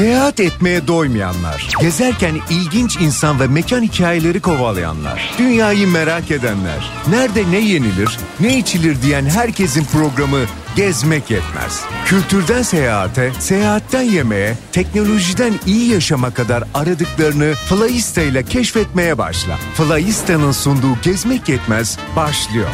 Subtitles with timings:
[0.00, 7.58] Seyahat etmeye doymayanlar, gezerken ilginç insan ve mekan hikayeleri kovalayanlar, dünyayı merak edenler, nerede ne
[7.58, 10.38] yenilir, ne içilir diyen herkesin programı
[10.76, 11.80] Gezmek Yetmez.
[12.04, 19.56] Kültürden seyahate, seyahatten yemeğe, teknolojiden iyi yaşama kadar aradıklarını Flyista ile keşfetmeye başla.
[19.74, 22.68] Flyista'nın sunduğu Gezmek Yetmez başlıyor.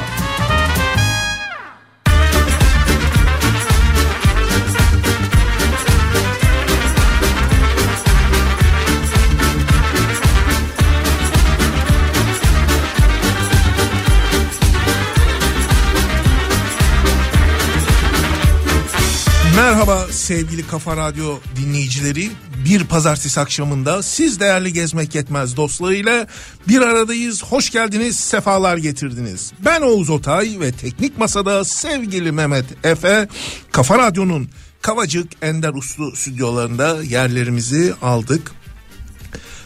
[20.27, 22.31] Sevgili Kafa Radyo dinleyicileri.
[22.65, 26.27] Bir pazartesi akşamında siz değerli gezmek yetmez dostlarıyla
[26.69, 27.45] bir aradayız.
[27.45, 29.53] Hoş geldiniz, sefalar getirdiniz.
[29.65, 33.29] Ben Oğuz Otay ve teknik masada sevgili Mehmet Efe
[33.73, 34.49] Kafa Radyo'nun
[34.83, 38.53] Kavacık Ender Uslu stüdyolarında yerlerimizi aldık.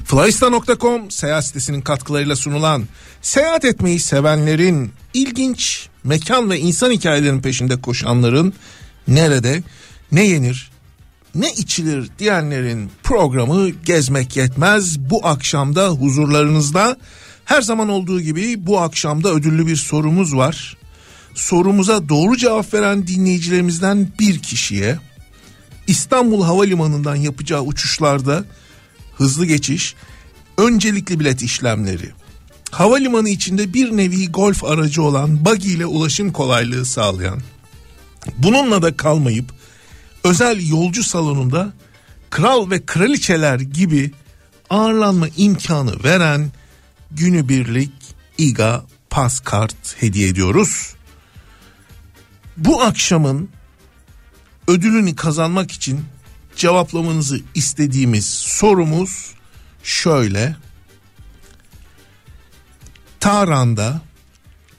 [0.04, 2.84] Flysta.com seyahat sitesinin katkılarıyla sunulan
[3.22, 8.54] seyahat etmeyi sevenlerin ilginç mekan ve insan hikayelerinin peşinde koşanların
[9.08, 9.62] nerede
[10.12, 10.70] ne yenir
[11.34, 14.98] ne içilir diyenlerin programı gezmek yetmez.
[14.98, 16.96] Bu akşamda huzurlarınızda
[17.44, 20.76] her zaman olduğu gibi bu akşamda ödüllü bir sorumuz var.
[21.34, 24.98] Sorumuza doğru cevap veren dinleyicilerimizden bir kişiye
[25.86, 28.44] İstanbul Havalimanı'ndan yapacağı uçuşlarda
[29.16, 29.94] hızlı geçiş,
[30.58, 32.10] öncelikli bilet işlemleri,
[32.70, 37.40] havalimanı içinde bir nevi golf aracı olan buggy ile ulaşım kolaylığı sağlayan,
[38.38, 39.59] bununla da kalmayıp
[40.24, 41.72] özel yolcu salonunda
[42.30, 44.10] kral ve kraliçeler gibi
[44.70, 46.52] ağırlanma imkanı veren
[47.10, 47.92] günübirlik
[48.38, 49.40] İGA pas
[49.96, 50.94] hediye ediyoruz.
[52.56, 53.48] Bu akşamın
[54.68, 56.04] ödülünü kazanmak için
[56.56, 59.34] cevaplamanızı istediğimiz sorumuz
[59.82, 60.56] şöyle.
[63.20, 64.00] Tahran'da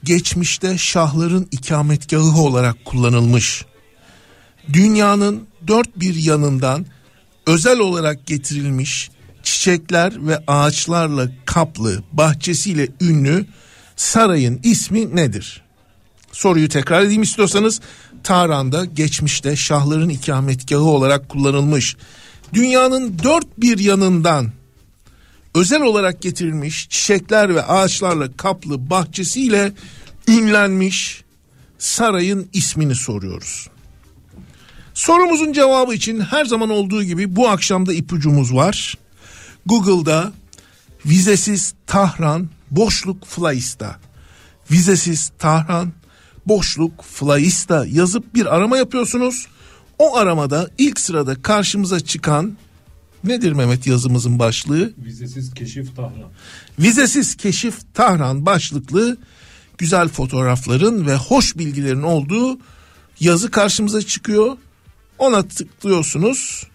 [0.04, 3.64] geçmişte şahların ikametgahı olarak kullanılmış
[4.72, 6.86] dünyanın dört bir yanından
[7.46, 9.10] özel olarak getirilmiş
[9.42, 13.46] çiçekler ve ağaçlarla kaplı bahçesiyle ünlü
[13.96, 15.62] sarayın ismi nedir?
[16.32, 17.80] Soruyu tekrar edeyim istiyorsanız
[18.24, 21.96] Tahran'da geçmişte şahların ikametgahı olarak kullanılmış
[22.52, 24.52] dünyanın dört bir yanından
[25.54, 29.72] özel olarak getirilmiş çiçekler ve ağaçlarla kaplı bahçesiyle
[30.28, 31.24] ünlenmiş
[31.78, 33.68] sarayın ismini soruyoruz.
[34.94, 38.98] Sorumuzun cevabı için her zaman olduğu gibi bu akşamda ipucumuz var.
[39.66, 40.32] Google'da
[41.06, 43.96] vizesiz Tahran boşluk Flyista.
[44.70, 45.92] Vizesiz Tahran
[46.46, 49.46] boşluk Flyista yazıp bir arama yapıyorsunuz.
[49.98, 52.56] O aramada ilk sırada karşımıza çıkan
[53.24, 54.92] nedir Mehmet yazımızın başlığı?
[54.98, 56.30] Vizesiz Keşif Tahran.
[56.78, 59.16] Vizesiz Keşif Tahran başlıklı
[59.78, 62.58] güzel fotoğrafların ve hoş bilgilerin olduğu
[63.20, 64.56] yazı karşımıza çıkıyor.
[65.18, 66.66] Ona tıklıyorsunuz.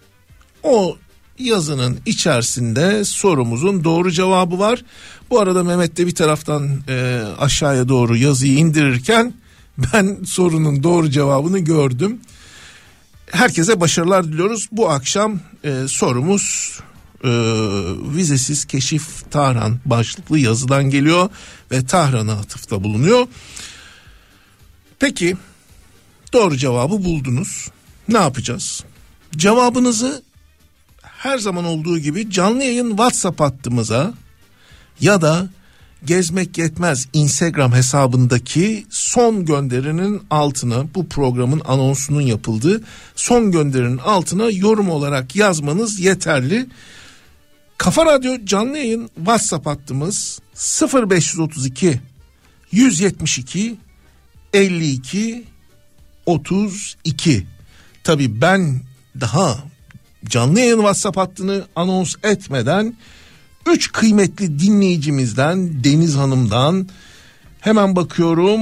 [0.63, 0.97] O
[1.39, 4.83] yazının içerisinde sorumuzun doğru cevabı var.
[5.29, 9.33] Bu arada Mehmet de bir taraftan e, aşağıya doğru yazıyı indirirken
[9.77, 12.19] ben sorunun doğru cevabını gördüm.
[13.31, 14.67] Herkese başarılar diliyoruz.
[14.71, 16.79] Bu akşam e, sorumuz
[17.23, 17.29] e,
[18.15, 21.29] vizesiz keşif Tahran başlıklı yazıdan geliyor
[21.71, 23.27] ve Tahran'a atıfta bulunuyor.
[24.99, 25.37] Peki
[26.33, 27.69] doğru cevabı buldunuz.
[28.09, 28.83] Ne yapacağız?
[29.37, 30.23] Cevabınızı
[31.01, 34.13] her zaman olduğu gibi canlı yayın WhatsApp hattımıza
[34.99, 35.49] ya da
[36.05, 42.83] Gezmek Yetmez Instagram hesabındaki son gönderinin altına bu programın anonsunun yapıldığı
[43.15, 46.65] son gönderinin altına yorum olarak yazmanız yeterli.
[47.77, 50.39] Kafa Radyo canlı yayın WhatsApp hattımız
[50.93, 51.99] 0532
[52.71, 53.75] 172
[54.53, 55.43] 52
[56.25, 57.56] 32.
[58.07, 58.81] Tabi ben
[59.21, 59.57] daha
[60.25, 62.95] canlı yayın WhatsApp hattını anons etmeden
[63.65, 66.89] üç kıymetli dinleyicimizden Deniz Hanım'dan
[67.59, 68.59] hemen bakıyorum.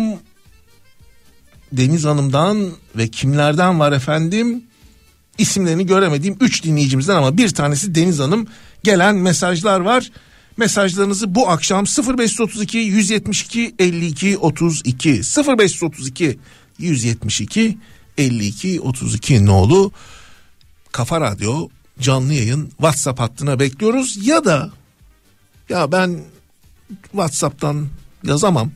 [1.71, 4.63] Deniz Hanım'dan ve kimlerden var efendim?
[5.37, 8.47] İsimlerini göremediğim üç dinleyicimizden ama bir tanesi Deniz Hanım.
[8.83, 10.11] Gelen mesajlar var.
[10.57, 15.21] Mesajlarınızı bu akşam 0532 172 52 32
[15.57, 16.39] 0532
[16.79, 17.77] 172
[18.17, 19.91] 52 32 nolu
[20.91, 21.69] Kafa Radyo
[21.99, 24.71] canlı yayın WhatsApp hattına bekliyoruz ya da
[25.69, 26.19] ya ben
[27.11, 27.87] WhatsApp'tan
[28.23, 28.71] yazamam.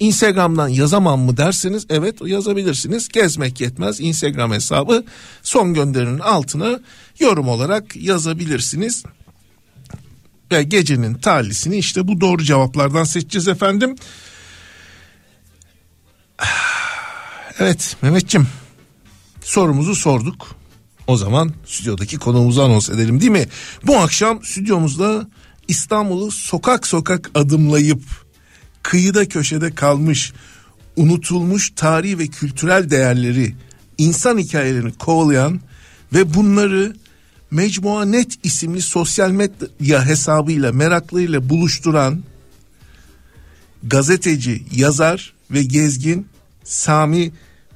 [0.00, 3.08] Instagram'dan yazamam mı derseniz evet yazabilirsiniz.
[3.08, 5.04] Gezmek yetmez Instagram hesabı
[5.42, 6.80] son gönderinin altına
[7.18, 9.04] yorum olarak yazabilirsiniz.
[10.52, 13.96] Ve gecenin talisini işte bu doğru cevaplardan seçeceğiz efendim.
[17.58, 18.48] Evet Mehmetçim
[19.46, 20.56] sorumuzu sorduk.
[21.06, 23.48] O zaman stüdyodaki konuğumuzu anons edelim değil mi?
[23.86, 25.28] Bu akşam stüdyomuzda
[25.68, 28.02] İstanbul'u sokak sokak adımlayıp
[28.82, 30.32] kıyıda köşede kalmış
[30.96, 33.54] unutulmuş tarihi ve kültürel değerleri,
[33.98, 35.60] insan hikayelerini kovalayan
[36.12, 36.96] ve bunları
[37.50, 42.22] Mecmua Net isimli sosyal medya hesabıyla meraklıyla buluşturan
[43.82, 46.26] gazeteci, yazar ve gezgin
[46.64, 47.32] Sami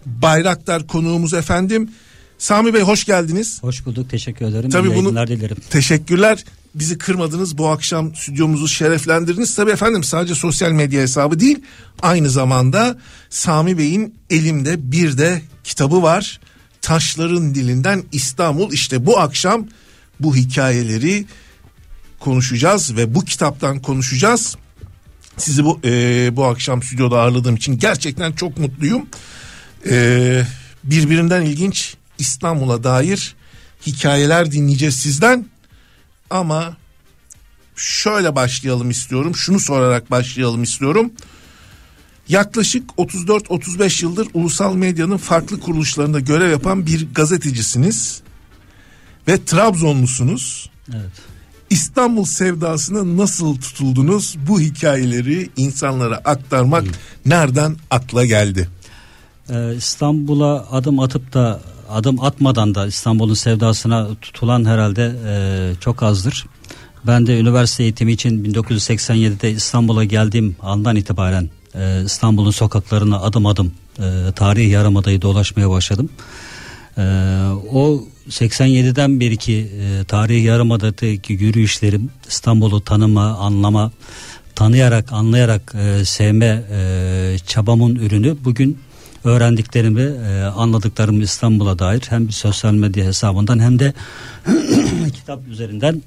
[0.06, 1.90] Bayraktar konuğumuz efendim.
[2.38, 3.62] Sami Bey hoş geldiniz.
[3.62, 4.70] Hoş bulduk teşekkür ederim.
[4.70, 5.56] Tabii bunu dilerim.
[5.70, 6.44] Teşekkürler.
[6.74, 9.54] Bizi kırmadınız bu akşam stüdyomuzu şereflendirdiniz.
[9.54, 11.58] Tabii efendim sadece sosyal medya hesabı değil
[12.02, 12.98] aynı zamanda
[13.30, 16.40] Sami Bey'in elimde bir de kitabı var.
[16.82, 19.66] Taşların dilinden İstanbul işte bu akşam
[20.20, 21.26] bu hikayeleri
[22.20, 24.56] konuşacağız ve bu kitaptan konuşacağız.
[25.36, 29.06] Sizi bu e, bu akşam stüdyoda ağırladığım için gerçekten çok mutluyum.
[29.86, 30.44] E,
[30.84, 33.34] birbirinden ilginç İstanbul'a dair
[33.86, 35.46] hikayeler dinleyeceğiz sizden.
[36.30, 36.76] Ama
[37.76, 39.36] şöyle başlayalım istiyorum.
[39.36, 41.12] Şunu sorarak başlayalım istiyorum.
[42.28, 48.22] Yaklaşık 34-35 yıldır ulusal medyanın farklı kuruluşlarında görev yapan bir gazetecisiniz
[49.28, 50.70] ve Trabzonlusunuz.
[50.92, 51.12] Evet.
[51.70, 54.36] İstanbul sevdasına nasıl tutuldunuz?
[54.48, 56.92] Bu hikayeleri insanlara aktarmak İyi.
[57.26, 58.68] nereden akla geldi?
[59.50, 61.60] Ee, İstanbul'a adım atıp da
[61.90, 65.34] adım atmadan da İstanbul'un sevdasına tutulan herhalde e,
[65.80, 66.46] çok azdır.
[67.06, 73.72] Ben de üniversite eğitimi için 1987'de İstanbul'a geldiğim andan itibaren e, İstanbul'un sokaklarına adım adım
[73.98, 76.10] e, tarihi yarımadayı dolaşmaya başladım.
[76.98, 77.02] E,
[77.72, 83.92] o 87'den beri ki e, tarihi yarımadadaki yürüyüşlerim İstanbul'u tanıma, anlama,
[84.54, 86.62] tanıyarak, anlayarak e, sevme
[87.46, 88.78] çabamın ürünü bugün
[89.24, 93.92] öğrendiklerimi, e, anladıklarımı İstanbul'a dair hem bir sosyal medya hesabından hem de
[95.12, 96.02] kitap üzerinden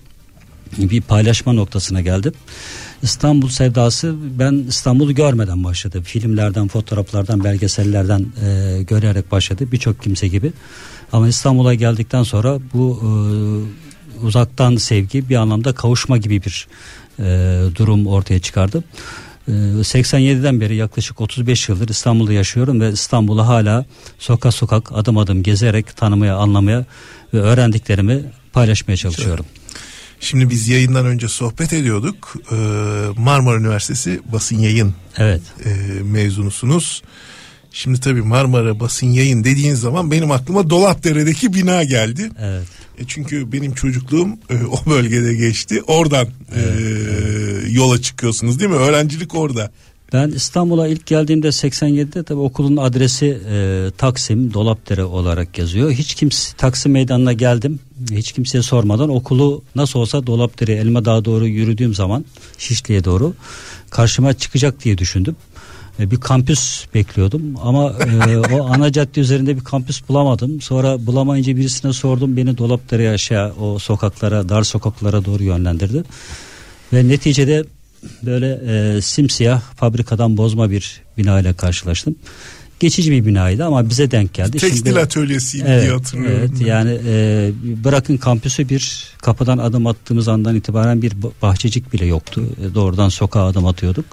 [0.77, 2.33] bir paylaşma noktasına geldim.
[3.03, 6.01] İstanbul sevdası ben İstanbul'u görmeden başladı.
[6.01, 9.71] Filmlerden, fotoğraflardan, belgesellerden e, görerek başladı.
[9.71, 10.53] Birçok kimse gibi.
[11.11, 13.09] Ama İstanbul'a geldikten sonra bu e,
[14.25, 16.67] uzaktan sevgi bir anlamda kavuşma gibi bir
[17.19, 17.23] e,
[17.75, 18.83] durum ortaya çıkardı.
[19.47, 23.85] 87'den ee, beri yaklaşık 35 yıldır İstanbul'da yaşıyorum ve İstanbul'u hala
[24.19, 26.85] sokak sokak adım adım gezerek tanımaya, anlamaya
[27.33, 28.23] ve öğrendiklerimi
[28.53, 29.45] paylaşmaya çalışıyorum.
[30.19, 32.33] Şimdi biz yayından önce sohbet ediyorduk.
[32.51, 32.55] Ee,
[33.17, 35.41] Marmara Üniversitesi basın yayın evet.
[35.65, 35.69] E,
[36.03, 37.01] mezunusunuz.
[37.71, 42.31] Şimdi tabii Marmara basın yayın dediğin zaman benim aklıma Dolapdere'deki bina geldi.
[42.39, 42.67] Evet.
[42.99, 45.81] E çünkü benim çocukluğum e, o bölgede geçti.
[45.87, 47.42] Oradan evet, e, evet.
[47.69, 48.77] Yola çıkıyorsunuz değil mi?
[48.77, 49.71] Öğrencilik orada.
[50.13, 55.91] Ben İstanbul'a ilk geldiğimde 87'de tabii okulun adresi e, Taksim Dolapdere olarak yazıyor.
[55.91, 57.79] Hiç kimse Taksim Meydanı'na geldim.
[58.11, 62.25] Hiç kimseye sormadan okulu nasıl olsa Dolapdere Elma Dağı doğru yürüdüğüm zaman
[62.57, 63.33] Şişli'ye doğru
[63.89, 65.35] karşıma çıkacak diye düşündüm.
[65.99, 67.93] E, bir kampüs bekliyordum ama
[68.29, 70.61] e, o ana cadde üzerinde bir kampüs bulamadım.
[70.61, 76.03] Sonra bulamayınca birisine sordum beni Dolapdere'ye aşağı o sokaklara dar sokaklara doğru yönlendirdi.
[76.93, 77.63] Ve neticede
[78.23, 78.61] böyle
[78.97, 82.15] e, simsiyah fabrikadan bozma bir bina ile karşılaştım.
[82.79, 84.57] Geçici bir binaydı ama bize denk geldi.
[84.57, 86.39] Tekstil Şimdi, atölyesiydi evet, diye hatırlıyorum.
[86.39, 87.51] Evet yani e,
[87.83, 92.43] bırakın kampüsü bir kapıdan adım attığımız andan itibaren bir bahçecik bile yoktu.
[92.61, 94.05] E, doğrudan sokağa adım atıyorduk.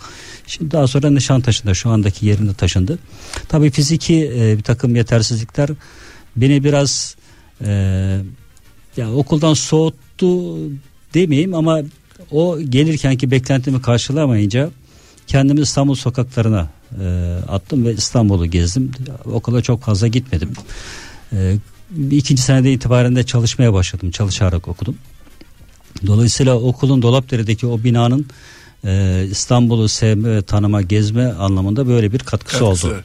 [0.46, 2.98] Şimdi daha sonra Nişantaşı'nda şu andaki yerinde taşındı.
[3.48, 5.70] Tabii fiziki e, bir takım yetersizlikler
[6.36, 7.16] beni biraz
[7.64, 7.70] e,
[8.96, 10.56] ya okuldan soğuttu
[11.14, 11.80] demeyeyim ama
[12.30, 14.70] o gelirkenki beklentimi karşılamayınca
[15.26, 16.68] kendimi İstanbul sokaklarına
[17.00, 17.04] e,
[17.48, 18.92] attım ve İstanbul'u gezdim.
[19.24, 20.52] Okula çok fazla gitmedim.
[21.32, 21.56] E,
[22.10, 24.10] ikinci senede itibaren de çalışmaya başladım.
[24.10, 24.96] Çalışarak okudum.
[26.06, 28.26] Dolayısıyla okulun Dolapdere'deki o binanın
[28.84, 32.88] e, İstanbul'u sevme tanıma gezme anlamında böyle bir katkısı, katkısı.
[32.88, 33.02] oldu.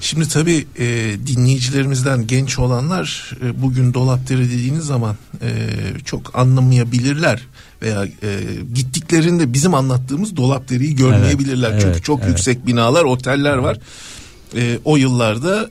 [0.00, 5.50] Şimdi tabii e, dinleyicilerimizden genç olanlar e, bugün Dolapdere dediğiniz zaman e,
[6.04, 7.42] çok anlamayabilirler
[7.82, 8.40] veya e,
[8.74, 11.70] gittiklerinde bizim anlattığımız Dolapdere'yi görmeyebilirler.
[11.70, 12.28] Evet, Çünkü evet, çok evet.
[12.28, 13.78] yüksek binalar, oteller var.
[14.56, 15.70] E, o yıllarda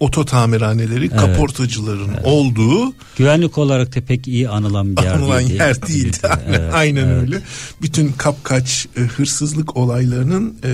[0.00, 1.16] oto tamirhaneleri, evet.
[1.16, 2.20] kaportacıların evet.
[2.24, 5.54] olduğu güvenlik olarak da pek iyi anılan bir yer anılan değildi.
[5.54, 6.16] yer değildi.
[6.48, 7.22] Evet, Aynen evet.
[7.22, 7.40] öyle.
[7.82, 10.72] Bütün kapkaç e, hırsızlık olaylarının e,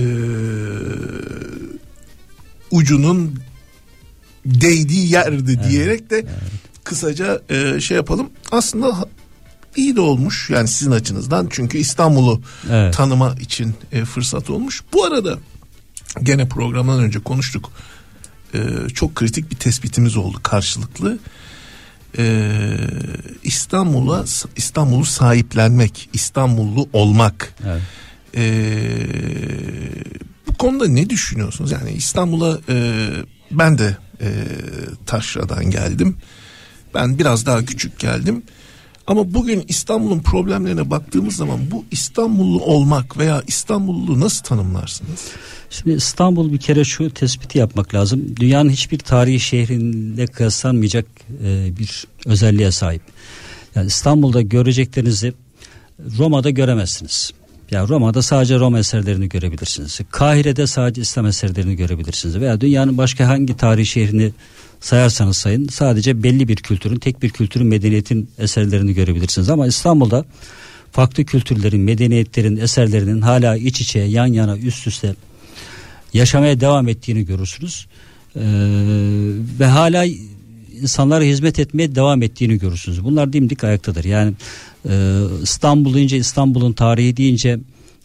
[2.71, 3.39] ucunun
[4.45, 6.29] değdiği yerdi diyerek de evet.
[6.83, 8.29] kısaca e, şey yapalım.
[8.51, 9.05] Aslında
[9.75, 12.41] iyi de olmuş yani sizin açınızdan çünkü İstanbul'u
[12.71, 12.93] evet.
[12.93, 14.81] tanıma için e, fırsat olmuş.
[14.93, 15.39] Bu arada
[16.23, 17.71] gene programdan önce konuştuk.
[18.53, 21.19] E, çok kritik bir tespitimiz oldu karşılıklı.
[22.17, 22.57] E,
[23.43, 27.53] İstanbul'a İstanbul'u sahiplenmek, İstanbullu olmak.
[27.65, 27.81] Evet.
[28.35, 28.45] E,
[30.47, 31.71] bu konuda ne düşünüyorsunuz?
[31.71, 33.07] Yani İstanbul'a e,
[33.51, 34.29] ben de e,
[35.05, 36.17] Taşra'dan geldim.
[36.93, 38.43] Ben biraz daha küçük geldim.
[39.07, 45.27] Ama bugün İstanbul'un problemlerine baktığımız zaman bu İstanbullu olmak veya İstanbullu nasıl tanımlarsınız?
[45.69, 48.35] Şimdi İstanbul bir kere şu tespiti yapmak lazım.
[48.39, 51.05] Dünyanın hiçbir tarihi şehrinde kıyaslanmayacak
[51.43, 53.01] e, bir özelliğe sahip.
[53.75, 55.33] Yani İstanbul'da göreceklerinizi
[56.17, 57.31] Roma'da göremezsiniz.
[57.71, 59.99] Yani Roma'da sadece Roma eserlerini görebilirsiniz.
[60.11, 62.39] Kahire'de sadece İslam eserlerini görebilirsiniz.
[62.39, 64.31] Veya dünyanın başka hangi tarihi şehrini
[64.81, 69.49] sayarsanız sayın sadece belli bir kültürün, tek bir kültürün, medeniyetin eserlerini görebilirsiniz.
[69.49, 70.25] Ama İstanbul'da
[70.91, 75.15] farklı kültürlerin, medeniyetlerin eserlerinin hala iç içe, yan yana, üst üste
[76.13, 77.87] yaşamaya devam ettiğini görürsünüz.
[78.35, 78.41] Ee,
[79.59, 80.05] ve hala
[80.81, 83.03] insanlara hizmet etmeye devam ettiğini görürsünüz.
[83.03, 84.03] Bunlar dimdik ayaktadır.
[84.03, 84.33] Yani
[84.89, 87.59] e, İstanbul deyince İstanbul'un tarihi deyince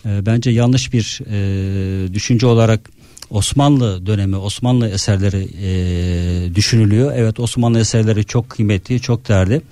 [0.07, 2.91] e, bence yanlış bir e, düşünce olarak
[3.31, 7.13] Osmanlı dönemi Osmanlı eserleri e, düşünülüyor.
[7.17, 9.63] Evet Osmanlı eserleri çok kıymetli çok değerli.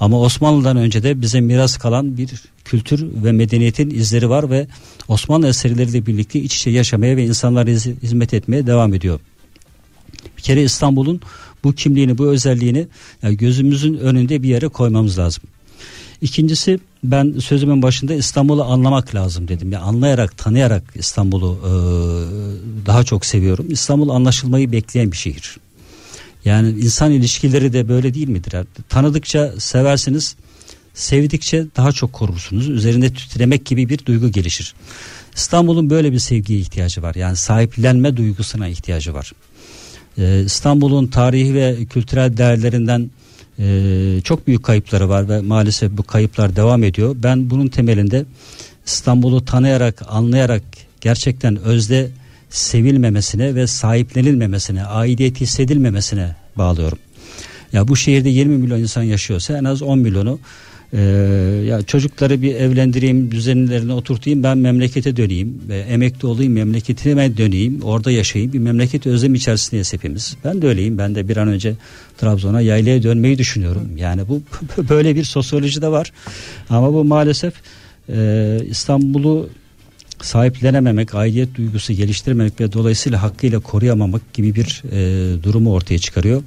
[0.00, 2.30] Ama Osmanlı'dan önce de bize miras kalan bir
[2.64, 4.66] kültür ve medeniyetin izleri var ve
[5.08, 7.70] Osmanlı eserleriyle birlikte iç içe yaşamaya ve insanlara
[8.02, 9.20] hizmet etmeye devam ediyor.
[10.38, 11.20] Bir kere İstanbul'un
[11.64, 12.86] bu kimliğini, bu özelliğini
[13.22, 15.44] yani gözümüzün önünde bir yere koymamız lazım.
[16.20, 19.72] İkincisi ben sözümün başında İstanbul'u anlamak lazım dedim.
[19.72, 21.72] Ya anlayarak, tanıyarak İstanbul'u e,
[22.86, 23.66] daha çok seviyorum.
[23.68, 25.56] İstanbul anlaşılmayı bekleyen bir şehir.
[26.44, 28.52] Yani insan ilişkileri de böyle değil midir?
[28.52, 30.36] Yani tanıdıkça seversiniz,
[30.94, 32.68] sevdikçe daha çok korursunuz.
[32.68, 34.74] Üzerinde titremek gibi bir duygu gelişir.
[35.36, 37.14] İstanbul'un böyle bir sevgiye ihtiyacı var.
[37.14, 39.32] Yani sahiplenme duygusuna ihtiyacı var.
[40.18, 43.10] Ee, İstanbul'un tarihi ve kültürel değerlerinden
[43.58, 47.16] e, çok büyük kayıpları var ve maalesef bu kayıplar devam ediyor.
[47.22, 48.24] Ben bunun temelinde
[48.86, 50.62] İstanbul'u tanıyarak, anlayarak
[51.00, 52.10] gerçekten özde
[52.50, 56.98] sevilmemesine ve sahiplenilmemesine, aidiyet hissedilmemesine bağlıyorum.
[57.72, 60.38] Ya bu şehirde 20 milyon insan yaşıyorsa en az 10 milyonu
[60.92, 61.00] ee,
[61.66, 68.10] ya çocukları bir evlendireyim, düzenlerine oturtayım, ben memlekete döneyim, ve emekli olayım, memleketime döneyim, orada
[68.10, 70.36] yaşayayım, bir memleket özlem içerisindeyiz hepimiz.
[70.44, 71.74] Ben de öyleyim, ben de bir an önce
[72.18, 73.96] Trabzon'a yaylaya dönmeyi düşünüyorum.
[73.96, 74.42] Yani bu
[74.88, 76.12] böyle bir sosyoloji de var.
[76.70, 77.54] Ama bu maalesef
[78.08, 79.48] e, İstanbul'u
[80.22, 86.42] sahiplenememek, aidiyet duygusu geliştirmemek ve dolayısıyla hakkıyla koruyamamak gibi bir e, durumu ortaya çıkarıyor.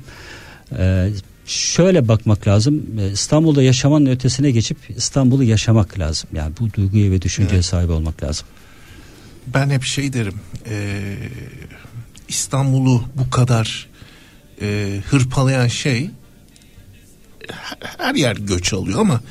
[0.77, 1.09] E,
[1.49, 2.85] şöyle bakmak lazım.
[2.99, 6.29] E, İstanbul'da yaşamanın ötesine geçip İstanbul'u yaşamak lazım.
[6.33, 7.65] Yani bu duyguya ve düşünceye evet.
[7.65, 8.47] sahip olmak lazım.
[9.47, 10.39] Ben hep şey derim.
[10.69, 11.15] E,
[12.27, 13.87] İstanbul'u bu kadar
[14.61, 16.09] e, hırpalayan şey
[17.97, 19.21] her yer göç alıyor ama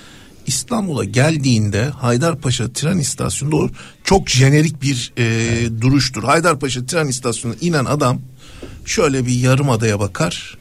[0.47, 3.73] İstanbul'a geldiğinde Haydarpaşa tren istasyonunda
[4.05, 5.81] çok jenerik bir e, evet.
[5.81, 6.23] duruştur.
[6.23, 8.21] Haydarpaşa tren istasyonuna inen adam
[8.85, 10.58] şöyle bir yarım adaya bakar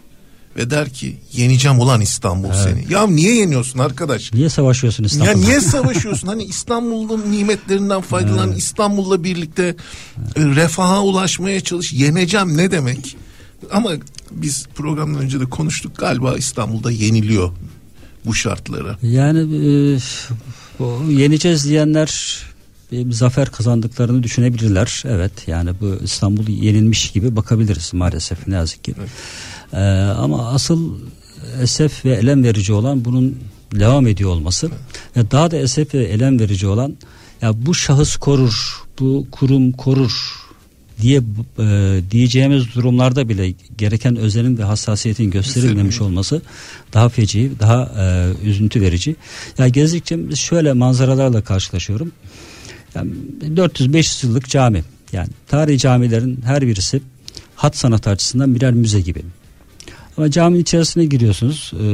[0.58, 2.58] ve der ki yeneceğim ulan İstanbul evet.
[2.64, 2.94] seni.
[2.94, 4.34] Ya niye yeniyorsun arkadaş?
[4.34, 5.32] Niye savaşıyorsun İstanbul'da?
[5.32, 6.28] Ya niye savaşıyorsun?
[6.28, 8.60] hani İstanbul'un nimetlerinden faydalan, evet.
[8.60, 9.76] İstanbul'la birlikte
[10.36, 10.56] evet.
[10.56, 11.94] refaha ulaşmaya çalış.
[11.94, 13.18] Yeneceğim ne demek?
[13.72, 13.92] Ama
[14.32, 17.52] biz programdan önce de konuştuk galiba İstanbul'da yeniliyor
[18.26, 18.98] bu şartlara.
[19.02, 20.00] Yani e,
[21.12, 22.40] yeneceğiz diyenler
[22.92, 25.04] bir zafer kazandıklarını düşünebilirler.
[25.08, 28.94] Evet yani bu İstanbul yenilmiş gibi bakabiliriz maalesef ne yazık ki.
[29.00, 29.10] Evet.
[29.74, 29.78] Ee,
[30.18, 31.00] ama asıl
[31.62, 33.38] esef ve elem verici olan bunun
[33.76, 34.72] devam ediyor olması
[35.16, 36.98] ve daha da esef ve elem verici olan
[37.42, 40.12] ya bu şahıs korur, bu kurum korur
[41.02, 41.22] diye
[41.60, 46.42] e, diyeceğimiz durumlarda bile gereken özenin ve hassasiyetin gösterilmemiş olması
[46.94, 49.16] daha feci, daha e, üzüntü verici.
[49.58, 52.12] Ya gezdikçe şöyle manzaralarla karşılaşıyorum.
[52.96, 53.12] Yani
[53.44, 54.84] 400-500 yıllık cami.
[55.14, 57.02] Yani tarihi camilerin her birisi
[57.56, 59.22] hat sanatı açısından birer müze gibi.
[60.18, 61.72] Ama caminin içerisine giriyorsunuz.
[61.74, 61.86] E,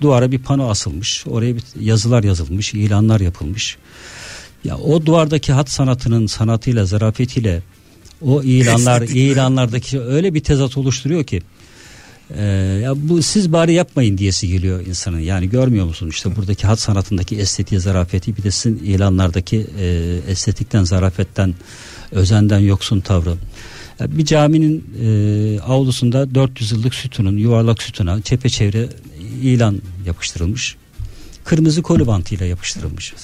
[0.00, 1.24] duvara bir pano asılmış.
[1.26, 3.76] Oraya bir yazılar yazılmış, ilanlar yapılmış.
[4.64, 7.62] Ya o duvardaki hat sanatının sanatıyla, zarafetiyle
[8.22, 11.42] o ilanlar, ilanlardaki öyle bir tezat oluşturuyor ki
[12.34, 12.44] Ee,
[12.82, 15.18] ya bu siz bari yapmayın diyesi geliyor insanın.
[15.18, 20.84] Yani görmüyor musun işte buradaki hat sanatındaki estetiğe zarafeti bir de sizin ilanlardaki e, estetikten
[20.84, 21.54] zarafetten
[22.12, 23.34] özenden yoksun tavrı.
[24.00, 28.88] Ya bir caminin e, avlusunda 400 yıllık sütunun yuvarlak sütuna çepeçevre
[29.42, 30.76] ilan yapıştırılmış.
[31.44, 33.14] Kırmızı koli bantıyla yapıştırılmış.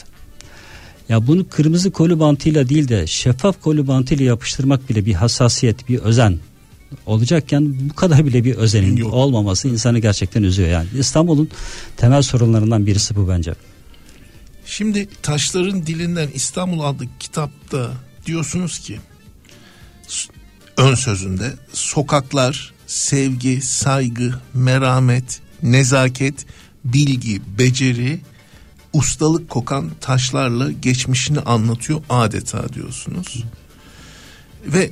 [1.09, 5.99] Ya bunu kırmızı koli bantıyla değil de şeffaf koli bantıyla yapıştırmak bile bir hassasiyet, bir
[5.99, 6.39] özen
[7.07, 9.13] olacakken bu kadar bile bir özenin Yok.
[9.15, 10.89] olmaması insanı gerçekten üzüyor yani.
[10.99, 11.49] İstanbul'un
[11.97, 13.55] temel sorunlarından birisi bu bence.
[14.67, 17.91] Şimdi Taşların Dilinden İstanbul adlı kitapta
[18.27, 18.99] diyorsunuz ki
[20.77, 26.47] ön sözünde sokaklar sevgi, saygı, merhamet, nezaket,
[26.85, 28.21] bilgi, beceri,
[28.93, 33.45] ustalık kokan taşlarla geçmişini anlatıyor adeta diyorsunuz.
[34.67, 34.91] Ve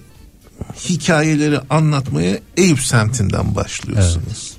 [0.89, 4.57] hikayeleri anlatmaya Eyüp semtinden başlıyorsunuz.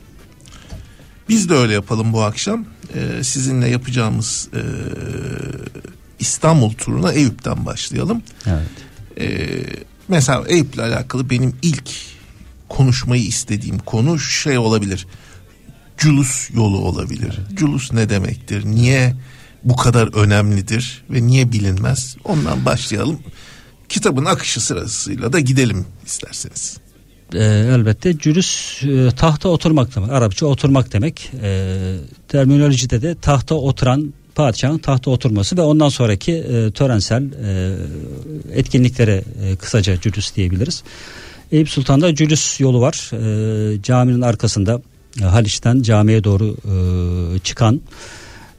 [1.30, 2.66] Biz de öyle yapalım bu akşam.
[2.96, 4.62] Ee, sizinle yapacağımız e,
[6.20, 8.24] İstanbul turuna Eyüp'ten başlayalım.
[8.46, 8.68] Evet.
[9.20, 9.64] Ee,
[10.08, 11.90] mesela Eyüp'le alakalı benim ilk
[12.70, 15.08] konuşmayı istediğim konu şey olabilir.
[15.98, 17.40] Culus yolu olabilir.
[17.54, 18.66] Culus ne demektir?
[18.66, 19.16] Niye
[19.64, 22.18] bu kadar önemlidir ve niye bilinmez?
[22.24, 23.20] Ondan başlayalım.
[23.90, 26.78] Kitabın akışı sırasıyla da gidelim isterseniz.
[27.34, 27.40] Ee,
[27.76, 30.12] elbette cürüs e, tahta oturmak demek.
[30.12, 31.32] Arapça oturmak demek.
[31.42, 37.76] Ee, terminolojide de tahta oturan padişahın tahta oturması ve ondan sonraki e, törensel e,
[38.54, 40.84] etkinliklere e, kısaca cürüs diyebiliriz.
[41.52, 43.12] Eyüp Sultan'da cürüs yolu var.
[43.14, 44.82] Ee, caminin arkasında
[45.22, 47.82] e, Haliç'ten camiye doğru e, çıkan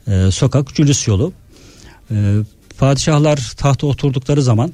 [0.08, 1.32] e, sokak cürüs yolu.
[2.10, 2.36] E,
[2.78, 4.72] padişahlar tahta oturdukları zaman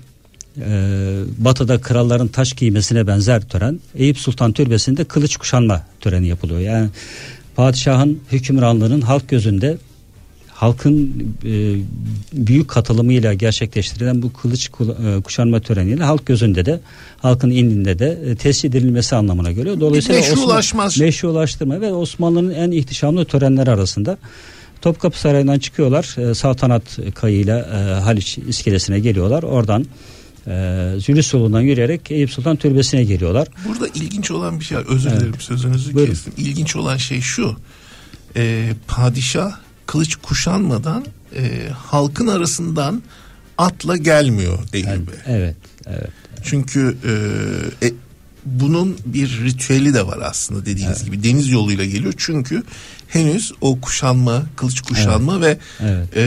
[0.61, 6.61] ee, batıda kralların taş giymesine benzer tören Eyüp Sultan Türbesi'nde kılıç kuşanma töreni yapılıyor.
[6.61, 6.89] Yani
[7.57, 9.79] padişahın hükümranlığının halk gözünde
[10.59, 11.75] halkın e,
[12.33, 16.81] büyük katılımıyla gerçekleştirilen bu kılıç e, kuşanma töreniyle halk gözünde de
[17.19, 19.81] halkın indinde de e, tescil edilmesi anlamına geliyor.
[19.81, 24.19] Dolayısıyla Osman- meşrulaştırma ve Osmanlı'nın en ihtişamlı törenleri arasında
[24.81, 26.31] Topkapı Sarayı'ndan çıkıyorlar.
[26.31, 29.43] E, saltanat kayığıyla e, Haliç iskelesine geliyorlar.
[29.43, 29.87] Oradan
[30.47, 33.49] e, Zülüs yolundan yürüyerek Eyüp Sultan Türbesi'ne geliyorlar.
[33.69, 34.79] Burada ilginç olan bir şey.
[34.89, 36.13] Özür dilerim sözünüzü Buyurun.
[36.13, 36.33] kestim.
[36.37, 37.57] İlginç olan şey şu.
[38.37, 43.03] Ee, padişah kılıç kuşanmadan e, halkın arasından
[43.59, 45.13] atla gelmiyor Eyüp'e.
[45.27, 46.11] Evet, evet.
[46.43, 46.97] Çünkü
[47.83, 47.93] e, e,
[48.45, 51.23] bunun bir ritüeli de var aslında dediğiniz gibi.
[51.23, 52.15] Deniz yoluyla geliyor.
[52.17, 52.63] Çünkü
[53.09, 56.17] henüz o kuşanma, kılıç kuşanma ve Evet.
[56.17, 56.27] e,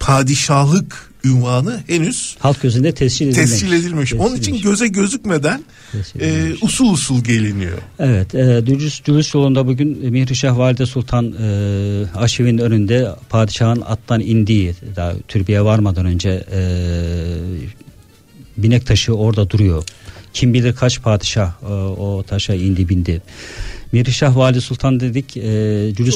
[0.00, 3.50] padişahlık ünvanı henüz Halk gözünde tescil edilmiş.
[3.50, 4.14] tescil edilmiş.
[4.14, 5.64] Onun için göze gözükmeden
[6.20, 7.78] e, usul usul geliniyor.
[7.98, 14.74] Evet, e, Dülüs, Dülüs yolunda bugün Mihrişah Valide Sultan e, aşevinin önünde padişahın attan indiği,
[14.96, 16.60] daha türbeye varmadan önce e,
[18.56, 19.84] binek taşı orada duruyor.
[20.38, 23.22] Kim bilir kaç padişah e, o taşa indi bindi.
[23.92, 25.42] Mihrişah Valide Sultan dedik, e,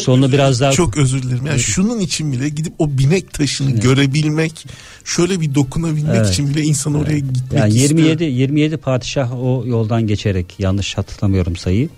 [0.07, 1.47] yolunu biraz daha Çok özür dilerim.
[1.47, 3.83] Yani şunun için bile gidip o binek taşını Evet.
[3.83, 4.67] görebilmek,
[5.05, 6.31] şöyle bir dokunabilmek Evet.
[6.31, 7.91] için bile insan oraya gitmek Yani istiyor.
[7.91, 11.89] 27 27 padişah o yoldan geçerek yanlış hatırlamıyorum sayıyı.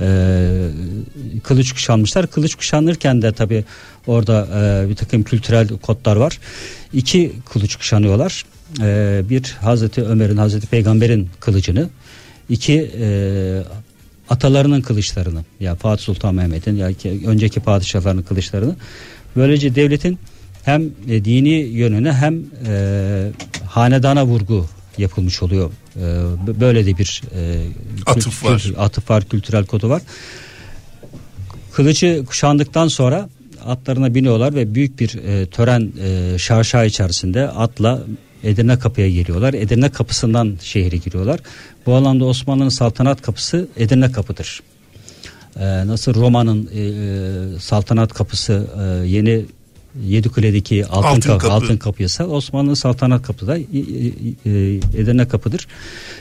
[0.00, 0.68] Ee,
[1.42, 2.26] kılıç kuşanmışlar.
[2.26, 3.64] Kılıç kuşanırken de tabi
[4.06, 6.38] orada e, bir takım kültürel kodlar var.
[6.92, 8.44] İki kılıç kuşanıyorlar.
[8.80, 11.88] Ee, bir Hazreti Ömer'in Hazreti Peygamber'in kılıcını,
[12.48, 13.62] iki e,
[14.28, 18.76] atalarının kılıçlarını ya Fatih Sultan Mehmet'in ya ki önceki padişahların kılıçlarını.
[19.36, 20.18] Böylece devletin
[20.64, 23.30] hem e, dini yönüne hem e,
[23.66, 24.66] hanedana vurgu
[24.98, 25.70] yapılmış oluyor.
[25.96, 26.00] E,
[26.60, 27.64] böyle de bir e,
[28.06, 28.72] Atıf var.
[28.78, 30.02] atıf var, kültürel kodu var.
[31.72, 33.28] Kılıcı kuşandıktan sonra
[33.66, 38.02] atlarına biniyorlar ve büyük bir e, tören e, şaşa içerisinde atla
[38.44, 39.54] Edirne kapıya geliyorlar.
[39.54, 41.40] Edirne kapısından şehre giriyorlar.
[41.86, 44.62] Bu alanda Osmanlı'nın saltanat kapısı Edirne kapıdır.
[45.56, 49.44] E, nasıl Roma'nın e, e, saltanat kapısı e, yeni
[50.06, 51.52] Yedikule'deki altın, Altın kapı, kapı.
[51.52, 55.66] altın kapıysa Osmanlı'nın saltanat kapısı da e, e, Edirne kapıdır.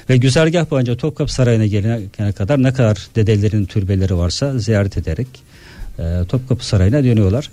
[0.09, 5.27] Ve güzergah boyunca Topkapı Sarayı'na gelene kadar ne kadar dedelerin türbeleri varsa ziyaret ederek
[5.99, 7.49] e, Topkapı Sarayı'na dönüyorlar.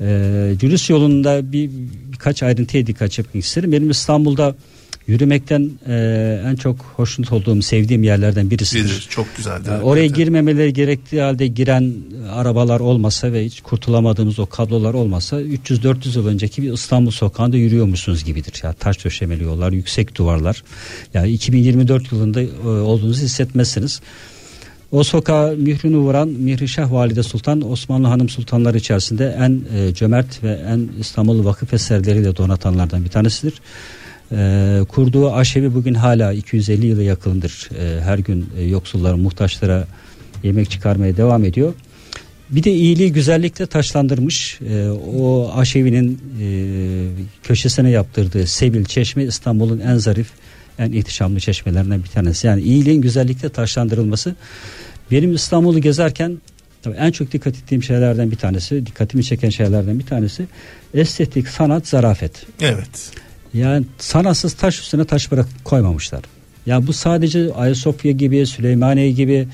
[0.00, 1.70] E, Cülüs yolunda bir
[2.12, 3.72] birkaç ayrıntıya dikkat çekmek isterim.
[3.72, 4.54] Benim İstanbul'da
[5.06, 8.84] yürümekten e, en çok hoşnut olduğum, sevdiğim yerlerden birisidir.
[8.84, 9.68] Bilir, çok güzeldi.
[9.68, 11.92] Yani oraya girmemeleri gerektiği halde giren
[12.32, 18.24] arabalar olmasa ve hiç kurtulamadığımız o kablolar olmasa 300-400 yıl önceki bir İstanbul sokağında yürüyormuşsunuz
[18.24, 18.60] gibidir.
[18.62, 20.62] Ya taş döşemeli yollar, yüksek duvarlar.
[21.14, 24.00] Yani 2024 yılında e, olduğunuzu hissetmezsiniz.
[24.92, 30.52] O sokağa mührünü vuran Mihrişah Valide Sultan Osmanlı Hanım Sultanları içerisinde en e, cömert ve
[30.52, 33.60] en İstanbul vakıf eserleriyle donatanlardan bir tanesidir.
[34.32, 37.68] E, kurduğu aşevi bugün hala 250 yılı yakındır.
[37.78, 39.86] E, her gün e, yoksullara, muhtaçlara
[40.42, 41.72] yemek çıkarmaya devam ediyor.
[42.50, 44.58] Bir de iyiliği güzellikle taşlandırmış.
[44.70, 46.46] E, o aşevinin e,
[47.42, 50.30] köşesine yaptırdığı Sebil Çeşme İstanbul'un en zarif,
[50.78, 52.46] en ihtişamlı çeşmelerinden bir tanesi.
[52.46, 54.34] Yani iyiliğin güzellikle taşlandırılması.
[55.10, 56.38] Benim İstanbul'u gezerken
[56.82, 60.46] tabii en çok dikkat ettiğim şeylerden bir tanesi, dikkatimi çeken şeylerden bir tanesi
[60.94, 62.46] estetik, sanat, zarafet.
[62.60, 63.10] Evet.
[63.54, 66.20] Yani sanatsız taş üstüne taş bırak koymamışlar.
[66.66, 69.48] Ya bu sadece Ayasofya gibi, Süleymaniye gibi,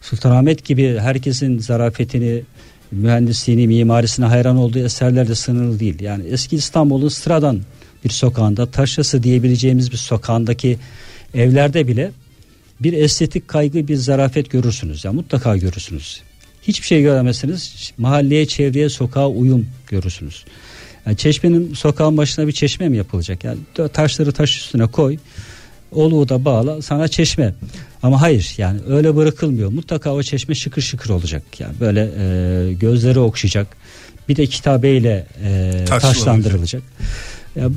[0.00, 2.42] Sultanahmet gibi herkesin zarafetini,
[2.90, 6.00] mühendisliğini, mimarisine hayran olduğu eserlerde sınırlı değil.
[6.00, 7.60] Yani eski İstanbul'un sıradan
[8.04, 10.78] bir sokağında, taşrası diyebileceğimiz bir sokağındaki
[11.34, 12.10] evlerde bile
[12.80, 15.04] bir estetik kaygı, bir zarafet görürsünüz.
[15.04, 16.22] Ya mutlaka görürsünüz.
[16.62, 17.92] Hiçbir şey göremezsiniz.
[17.98, 20.44] Mahalleye, çevreye, sokağa uyum görürsünüz.
[21.06, 23.44] Yani çeşmenin sokağın başına bir çeşme mi yapılacak?
[23.44, 23.58] Yani
[23.92, 25.18] taşları taş üstüne koy.
[25.92, 27.54] Oluğu da bağla sana çeşme.
[28.02, 29.70] Ama hayır yani öyle bırakılmıyor.
[29.70, 31.42] Mutlaka o çeşme şıkır şıkır olacak.
[31.58, 33.66] Yani böyle e, gözleri okşayacak.
[34.28, 36.82] Bir de kitabeyle e, taşlandırılacak.
[37.56, 37.68] Ya,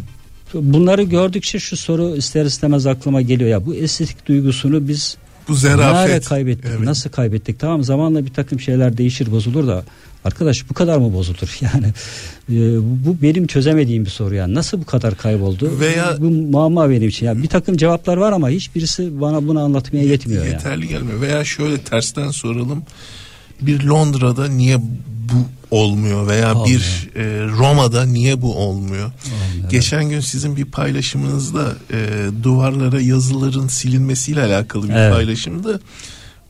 [0.54, 3.50] bunları gördükçe şu soru ister istemez aklıma geliyor.
[3.50, 6.26] Ya bu estetik duygusunu biz bu zerafet.
[6.30, 6.66] Kaybettik?
[6.70, 6.80] Evet.
[6.80, 7.60] Nasıl kaybettik?
[7.60, 9.84] Tamam zamanla bir takım şeyler değişir bozulur da
[10.26, 11.60] arkadaş bu kadar mı bozulur?
[11.62, 11.88] Yani
[12.50, 14.54] e, bu benim çözemediğim bir soru yani.
[14.54, 15.80] Nasıl bu kadar kayboldu?
[15.80, 17.26] Veya bu muamma benim için.
[17.26, 20.88] Yani bir takım cevaplar var ama hiçbirisi bana bunu anlatmaya yetmiyor yeterli yani.
[20.88, 21.22] gelmiyor.
[21.22, 22.84] Veya şöyle tersten soralım.
[23.62, 24.78] Bir Londra'da niye
[25.32, 26.80] bu olmuyor veya olmuyor.
[26.80, 29.12] bir e, Roma'da niye bu olmuyor?
[29.54, 29.70] olmuyor?
[29.70, 35.14] Geçen gün sizin bir paylaşımınızda e, duvarlara yazıların silinmesiyle alakalı bir evet.
[35.14, 35.80] paylaşımda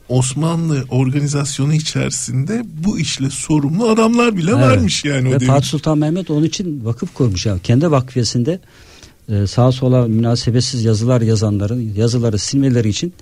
[0.08, 4.60] Osmanlı organizasyonu içerisinde bu işle sorumlu adamlar bile evet.
[4.60, 5.34] varmış yani.
[5.34, 7.46] Ve Fatih Sultan Mehmet onun için vakıf kurmuş.
[7.46, 8.60] Yani kendi vakfiyesinde
[9.28, 13.14] e, sağa sola münasebetsiz yazılar yazanların yazıları silmeleri için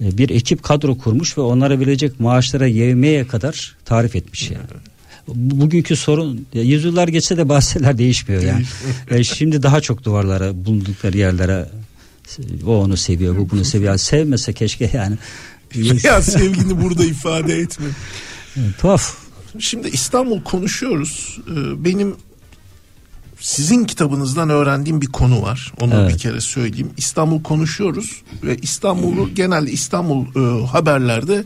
[0.00, 4.64] e, bir ekip kadro kurmuş ve onlara verecek maaşlara yevmeye kadar tarif etmiş yani.
[5.34, 8.64] Bugünkü sorun yüzyıllar geçse de bahseler değişmiyor yani.
[9.10, 11.68] yani şimdi daha çok duvarlara bulundukları yerlere
[12.66, 13.96] o onu seviyor bu bunu seviyor.
[13.96, 15.16] Sevmese keşke yani.
[16.04, 17.86] ya sevgini burada ifade etme.
[18.80, 19.16] tuhaf.
[19.58, 21.38] Şimdi İstanbul konuşuyoruz.
[21.50, 22.16] Ee, benim
[23.40, 25.72] sizin kitabınızdan öğrendiğim bir konu var.
[25.80, 26.12] Onu evet.
[26.14, 26.90] bir kere söyleyeyim.
[26.96, 31.44] İstanbul konuşuyoruz ve İstanbul'u genelde İstanbul e, haberlerde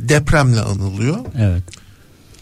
[0.00, 1.18] depremle anılıyor.
[1.38, 1.62] Evet.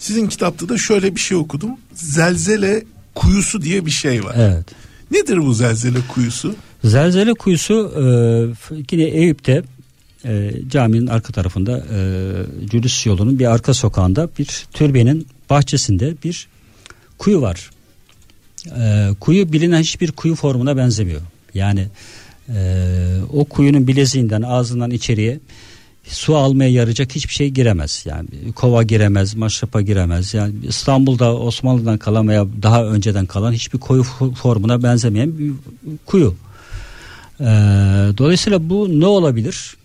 [0.02, 1.70] Sizin kitapta da şöyle bir şey okudum.
[1.94, 2.84] Zelzele
[3.14, 4.34] kuyusu diye bir şey var.
[4.38, 4.64] Evet.
[5.10, 6.54] Nedir bu zelzele kuyusu?
[6.84, 8.04] Zelzele kuyusu e,
[8.92, 9.62] yine Eyüp'te
[10.24, 11.98] e, caminin arka tarafında e,
[12.70, 16.48] Cülüs yolunun bir arka sokağında bir türbenin bahçesinde bir
[17.18, 17.70] kuyu var.
[18.66, 21.20] E, kuyu bilinen hiçbir kuyu formuna benzemiyor.
[21.54, 21.86] Yani
[22.48, 22.58] e,
[23.32, 25.40] o kuyunun bileziğinden ağzından içeriye
[26.08, 28.04] su almaya yarayacak hiçbir şey giremez.
[28.06, 30.34] Yani kova giremez, maşrapa giremez.
[30.34, 34.02] Yani İstanbul'da Osmanlı'dan kalan veya daha önceden kalan hiçbir koyu
[34.34, 35.52] formuna benzemeyen bir
[36.06, 36.34] kuyu.
[37.40, 37.44] Ee,
[38.18, 39.76] dolayısıyla bu ne olabilir?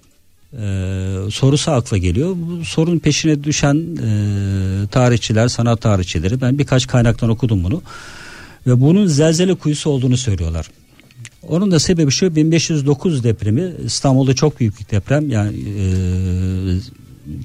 [0.54, 2.36] Ee, sorusu akla geliyor.
[2.38, 7.82] Bu sorunun peşine düşen e, tarihçiler, sanat tarihçileri ben birkaç kaynaktan okudum bunu.
[8.68, 10.70] Ve bunun zelzele kuyusu olduğunu söylüyorlar.
[11.44, 15.86] Onun da sebebi şu 1509 depremi İstanbul'da çok büyük bir deprem yani e,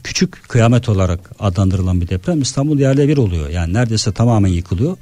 [0.05, 4.97] küçük kıyamet olarak adlandırılan bir deprem İstanbul yerle bir oluyor yani neredeyse tamamen yıkılıyor.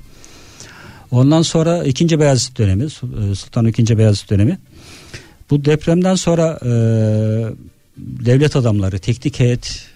[1.10, 3.98] Ondan sonra ikinci Beyazıt dönemi e, Sultan II.
[3.98, 4.58] Beyazıt dönemi
[5.50, 6.70] bu depremden sonra e,
[7.96, 9.86] devlet adamları teknik heyet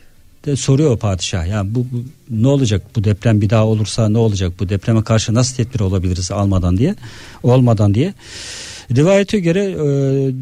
[0.47, 4.53] de soruyor padişah yani bu, bu ne olacak bu deprem bir daha olursa ne olacak
[4.61, 6.95] bu depreme karşı nasıl tedbir olabiliriz almadan diye
[7.43, 8.15] olmadan diye
[8.97, 9.77] Rivayete göre e,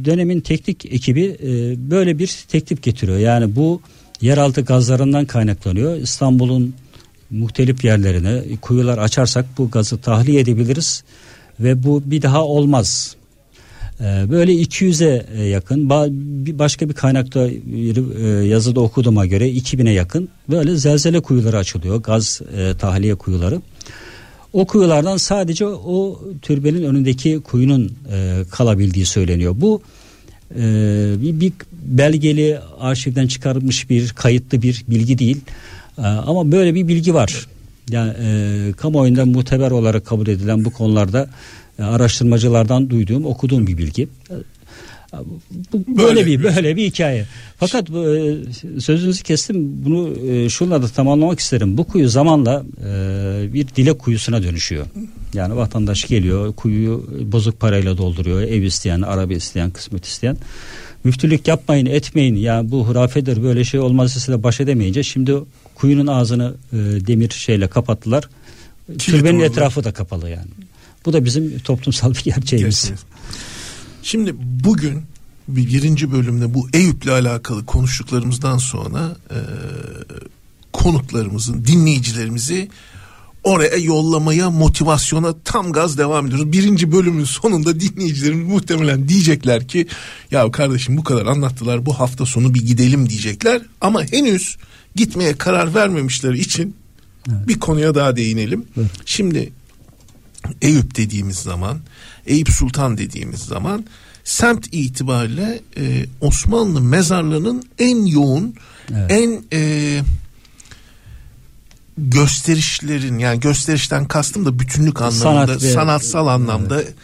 [0.05, 1.51] dönemin teknik ekibi e,
[1.91, 3.19] böyle bir teklif getiriyor.
[3.19, 3.81] Yani bu
[4.21, 5.97] yeraltı gazlarından kaynaklanıyor.
[5.97, 6.75] İstanbul'un
[7.31, 11.05] muhtelif yerlerine kuyular açarsak bu gazı tahliye edebiliriz
[11.61, 13.17] ve bu bir daha olmaz.
[14.01, 15.91] E, böyle 200'e yakın
[16.59, 17.49] başka bir kaynakta
[18.45, 22.41] yazıda okuduğuma göre 2000'e yakın böyle zelzele kuyuları açılıyor gaz
[22.79, 23.61] tahliye kuyuları.
[24.53, 29.55] O kuyulardan sadece o türbenin önündeki kuyunun e, kalabildiği söyleniyor.
[29.57, 29.83] Bu
[30.57, 30.61] e,
[31.23, 35.41] bir, bir belgeli arşivden çıkarılmış bir kayıtlı bir bilgi değil.
[35.99, 37.47] E, ama böyle bir bilgi var.
[37.91, 41.31] Yani e, kamuoyunda muteber olarak kabul edilen bu konularda
[41.79, 44.09] e, araştırmacılardan duyduğum, okuduğum bir bilgi.
[45.13, 47.27] Bu böyle, böyle bir böyle bir hikaye.
[47.57, 49.85] Fakat e, sözünüzü kestim.
[49.85, 51.79] Bunu e, şunla da tamamlamak isterim.
[51.79, 54.87] Bu kuyu zamanla e, bir dile kuyusuna dönüşüyor.
[55.35, 58.43] Yani vatandaş geliyor, kuyuyu bozuk parayla dolduruyor.
[58.43, 60.37] Ev isteyen, araba isteyen, kısmet isteyen.
[61.05, 62.37] Müftülük yapmayın, etmeyin.
[62.37, 65.35] Ya bu hurafedir, böyle şey olmaz size baş edemeyince şimdi
[65.75, 66.55] kuyunun ağzını
[67.07, 68.29] demir şeyle kapattılar.
[68.99, 70.51] Türbenin etrafı da kapalı yani.
[71.07, 72.89] Bu da bizim toplumsal bir gerçeğimiz.
[72.89, 73.13] Gerçekten.
[74.03, 75.03] Şimdi bugün
[75.49, 79.39] bir birinci bölümde bu Eyüp'le alakalı konuştuklarımızdan sonra e,
[80.73, 82.69] konuklarımızın, dinleyicilerimizi
[83.45, 86.53] oraya yollamaya, motivasyona tam gaz devam ediyoruz.
[86.53, 89.87] Birinci bölümün sonunda dinleyicilerimiz muhtemelen diyecekler ki
[90.31, 93.63] ya kardeşim bu kadar anlattılar bu hafta sonu bir gidelim diyecekler.
[93.81, 94.57] Ama henüz
[94.97, 96.77] gitmeye karar vermemişleri için
[97.29, 97.49] evet.
[97.49, 98.65] bir konuya daha değinelim.
[98.77, 98.91] Evet.
[99.07, 99.53] Şimdi
[100.63, 101.79] Eyüp dediğimiz zaman
[102.27, 103.85] Eyüp Sultan dediğimiz zaman
[104.25, 108.55] semt itibariyle e, Osmanlı mezarlarının en yoğun
[108.91, 109.11] evet.
[109.11, 110.01] en e,
[111.99, 116.95] gösterişlerin yani gösterişten kastım da bütünlük anlamında Sanat ve, sanatsal anlamda evet.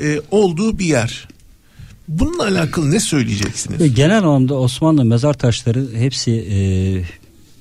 [0.00, 1.28] e, olduğu bir yer.
[2.08, 3.94] Bununla alakalı ne söyleyeceksiniz?
[3.94, 6.56] Genel anlamda Osmanlı mezar taşları hepsi e,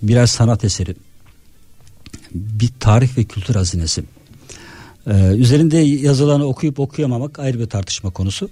[0.07, 0.95] birer sanat eseri.
[2.33, 4.03] Bir tarih ve kültür hazinesi.
[5.07, 8.49] Ee, üzerinde yazılanı okuyup okuyamamak ayrı bir tartışma konusu.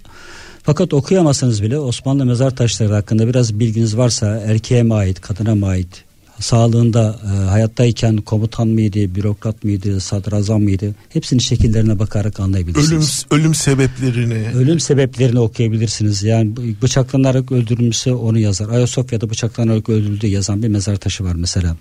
[0.62, 5.66] Fakat okuyamazsanız bile Osmanlı mezar taşları hakkında biraz bilginiz varsa erkeğe mi ait, kadına mı
[5.66, 6.04] ait,
[6.40, 10.94] sağlığında e, hayattayken komutan mıydı, bürokrat mıydı, sadrazam mıydı?
[11.08, 13.26] Hepsinin şekillerine bakarak anlayabilirsiniz.
[13.30, 14.46] Ölüm, ölüm sebeplerini.
[14.54, 16.22] Ölüm sebeplerini okuyabilirsiniz.
[16.22, 18.68] Yani bıçaklanarak öldürülmüşse onu yazar.
[18.68, 21.76] Ayasofya'da bıçaklanarak öldürüldü yazan bir mezar taşı var mesela.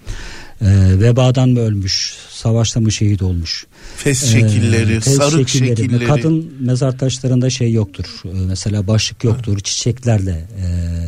[0.61, 3.65] E, vebadan mı ölmüş, savaşta mı şehit olmuş.
[3.97, 5.77] Fes şekilleri, ee, sarık şekilleri.
[5.77, 6.05] şekilleri.
[6.05, 8.05] Kadın mezar taşlarında şey yoktur.
[8.25, 9.53] Ee, mesela başlık yoktur.
[9.53, 9.59] Ha.
[9.63, 10.47] Çiçeklerle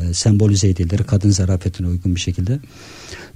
[0.10, 1.02] e, sembolize edilir.
[1.08, 2.60] Kadın zarafetine uygun bir şekilde.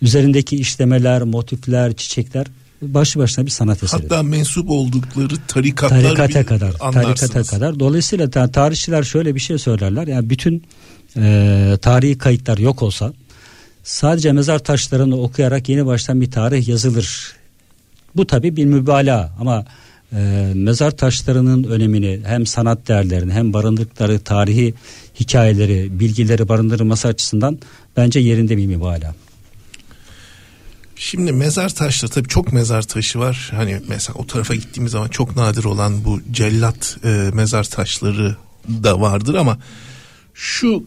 [0.01, 2.47] Üzerindeki işlemeler, motifler, çiçekler
[2.81, 4.01] başlı başına bir sanat eseri.
[4.01, 7.79] Hatta mensup oldukları tarikatlar tarikata kadar, tarikata kadar.
[7.79, 10.07] Dolayısıyla tarihçiler şöyle bir şey söylerler.
[10.07, 10.63] Yani bütün
[11.17, 13.13] e, tarihi kayıtlar yok olsa
[13.87, 17.35] sadece mezar taşlarını okuyarak yeni baştan bir tarih yazılır.
[18.15, 19.65] Bu tabi bir mübalağa ama
[20.13, 24.73] e, mezar taşlarının önemini hem sanat değerlerini hem barındırdıkları tarihi
[25.19, 27.59] hikayeleri, bilgileri barındırılması açısından
[27.97, 29.15] bence yerinde bir mübalağa.
[30.95, 33.51] Şimdi mezar taşları tabii çok mezar taşı var.
[33.55, 38.35] Hani mesela o tarafa gittiğimiz zaman çok nadir olan bu cellat e, mezar taşları
[38.69, 39.59] da vardır ama
[40.33, 40.83] şu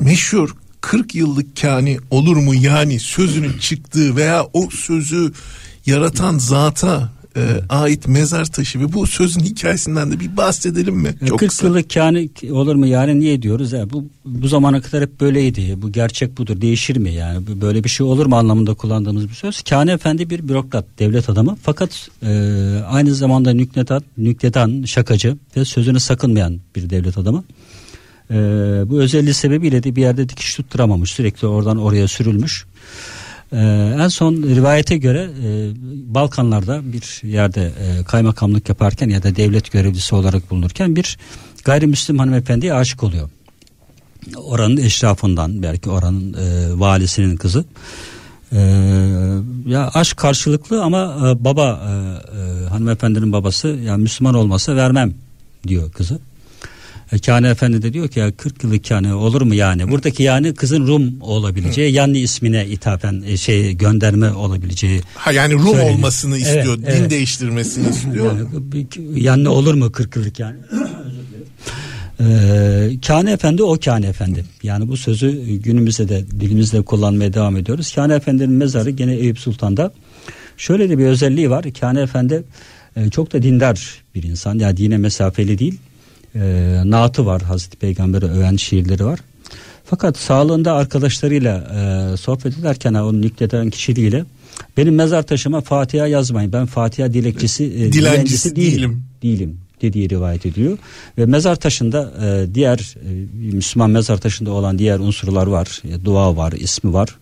[0.00, 0.54] meşhur
[0.86, 5.32] 40 yıllık kani olur mu yani sözünün çıktığı veya o sözü
[5.86, 11.14] yaratan zata e, ait mezar taşı ve bu sözün hikayesinden de bir bahsedelim mi?
[11.28, 11.66] Çok 40 kısa.
[11.66, 15.82] yıllık kâni olur mu yani niye diyoruz ya bu bu zamana kadar hep böyleydi.
[15.82, 16.60] Bu gerçek budur.
[16.60, 17.46] Değişir mi yani?
[17.60, 19.62] Böyle bir şey olur mu anlamında kullandığımız bir söz.
[19.62, 21.56] Kâni efendi bir bürokrat, devlet adamı.
[21.62, 22.28] Fakat e,
[22.88, 27.44] aynı zamanda nükledan, nükledan, şakacı ve sözünü sakınmayan bir devlet adamı.
[28.30, 28.34] E,
[28.86, 31.10] bu özelliği sebebiyle de bir yerde dikiş tutturamamış.
[31.10, 32.66] Sürekli oradan oraya sürülmüş.
[33.52, 33.58] Ee,
[34.00, 35.70] en son rivayete göre e,
[36.14, 41.18] Balkanlarda bir yerde e, kaymakamlık yaparken ya da devlet görevlisi olarak bulunurken bir
[41.64, 43.30] gayrimüslim hanımefendiye aşık oluyor.
[44.36, 47.64] Oranın eşrafından belki oranın e, valisinin kızı.
[48.52, 48.58] Ee,
[49.66, 51.92] ya aşk karşılıklı ama e, baba e,
[52.38, 55.14] e, hanımefendinin babası ya yani Müslüman olmasa vermem
[55.68, 56.18] diyor kızı.
[57.12, 59.90] E, Kâne Efendi de diyor ki ya 40 yıllık Kâne olur mu yani?
[59.90, 65.00] Buradaki yani kızın Rum olabileceği, yani ismine ithafen e, şey gönderme olabileceği.
[65.14, 65.94] Ha yani Rum söyleniyor.
[65.94, 67.10] olmasını istiyor, evet, din evet.
[67.10, 68.36] değiştirmesini istiyor.
[68.36, 70.56] Yani, yani olur mu 40 yıllık yani?
[72.20, 74.44] Ee, Kâne Efendi o Kâne Efendi.
[74.62, 77.94] Yani bu sözü günümüzde de dilimizde kullanmaya devam ediyoruz.
[77.94, 79.92] Kâne Efendi'nin mezarı gene Eyüp Sultan'da.
[80.56, 81.64] Şöyle de bir özelliği var.
[81.80, 82.42] Kâne Efendi
[82.96, 84.58] e, çok da dindar bir insan.
[84.58, 85.78] Yani dine mesafeli değil
[86.42, 89.20] e, naatı var Hazreti Peygamber'e öven şiirleri var.
[89.84, 94.24] Fakat sağlığında arkadaşlarıyla e, sohbet ederken onun nükleden kişiliğiyle
[94.76, 96.52] benim mezar taşıma Fatiha yazmayın.
[96.52, 98.72] Ben Fatiha dilekçisi e, dilencisi değilim.
[98.72, 99.02] değilim.
[99.22, 100.78] Değilim dediği rivayet ediyor.
[101.18, 103.10] Ve mezar taşında e, diğer e,
[103.52, 105.82] Müslüman mezar taşında olan diğer unsurlar var.
[105.84, 107.16] E, dua var, ismi var.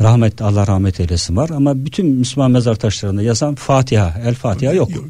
[0.00, 4.94] Rahmet Allah rahmet eylesin var ama bütün Müslüman mezar taşlarında yazan Fatiha, El Fatiha yok.
[4.94, 5.04] yok.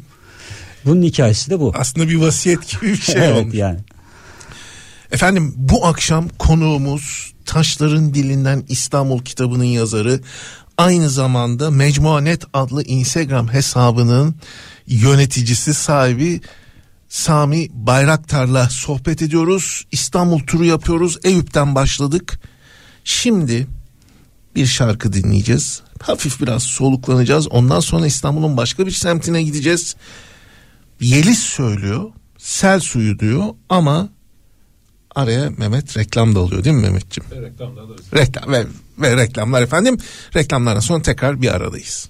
[0.85, 1.71] Bunun hikayesi de bu.
[1.75, 3.55] Aslında bir vasiyet gibi bir şey evet, olmuş.
[3.55, 3.79] Yani.
[5.11, 10.21] Efendim bu akşam konuğumuz Taşların Dilinden İstanbul kitabının yazarı
[10.77, 14.35] aynı zamanda Mecmuanet adlı Instagram hesabının
[14.87, 16.41] yöneticisi sahibi
[17.09, 19.85] Sami Bayraktar'la sohbet ediyoruz.
[19.91, 21.17] İstanbul turu yapıyoruz.
[21.23, 22.39] Eyüp'ten başladık.
[23.03, 23.67] Şimdi
[24.55, 25.81] bir şarkı dinleyeceğiz.
[26.01, 27.47] Hafif biraz soluklanacağız.
[27.47, 29.95] Ondan sonra İstanbul'un başka bir semtine gideceğiz.
[31.01, 32.11] Yeliz söylüyor.
[32.37, 34.09] Sel suyu diyor ama
[35.15, 37.31] araya Mehmet reklam da oluyor değil mi Mehmetciğim?
[37.31, 38.65] Ve reklamda da Reklam ve,
[38.99, 39.97] ve reklamlar efendim.
[40.35, 42.09] Reklamlardan sonra tekrar bir aradayız.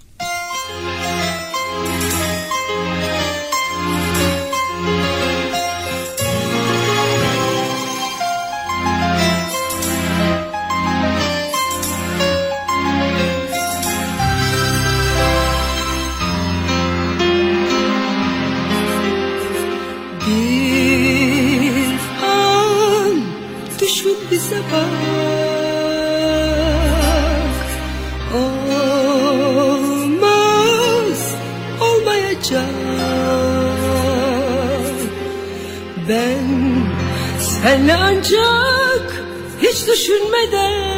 [37.64, 39.24] Senle ancak
[39.62, 40.92] hiç düşünmeden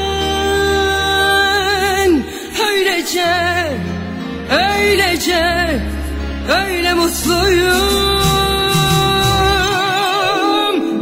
[2.70, 3.72] Öylece,
[4.52, 5.82] öylece,
[6.50, 8.28] öyle mutluyum.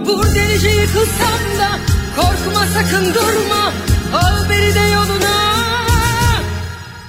[0.05, 1.69] Vur delice yıkılsam da
[2.15, 3.73] korkma sakın durma.
[4.13, 5.41] Al beni de yoluna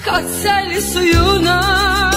[0.05, 2.12] Kat sel suyuna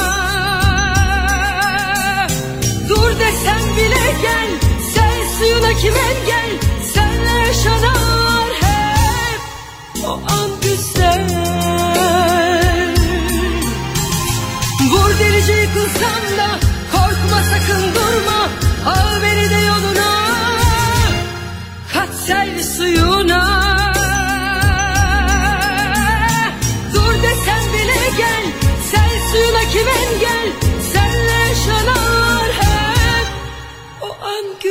[5.40, 6.50] suyuna kim engel?
[6.94, 9.42] Senle yaşanar hep
[10.08, 11.28] O an güzel.
[14.92, 16.60] Vur delice yıkılsam da
[16.92, 18.50] korkma sakın durma.
[18.86, 20.12] Al beni de yoluna
[21.94, 23.65] Kat sel suyuna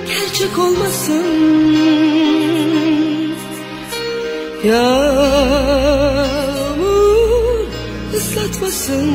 [0.07, 1.27] gerçek olmasın
[4.65, 4.97] Yağmur
[8.15, 9.13] ıslatmasın.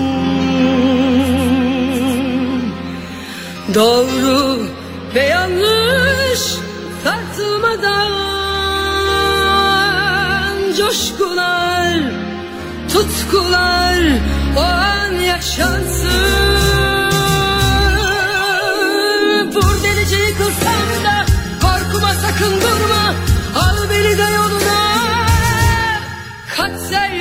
[3.73, 4.65] Doğru
[5.15, 6.41] ve yanlış
[7.03, 8.11] tartılmadan
[10.77, 11.50] Coşkular,
[13.01, 13.99] tutkular
[14.57, 16.11] o an yaşansın.
[19.53, 21.25] Vur delice yıkılsam da
[21.61, 23.13] korkma sakın durma.
[23.55, 24.81] Al beni de yoluna.
[26.55, 27.11] Kat sel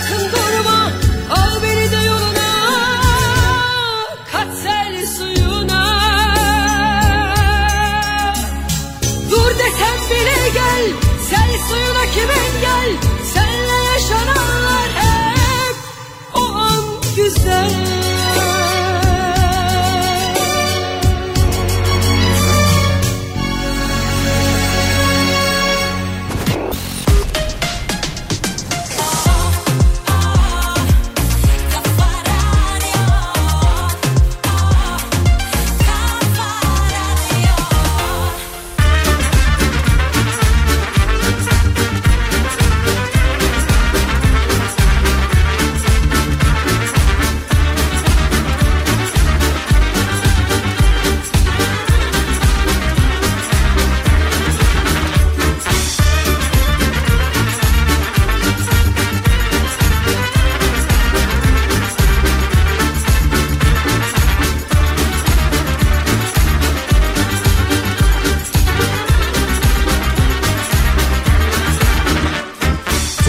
[0.00, 0.35] sakın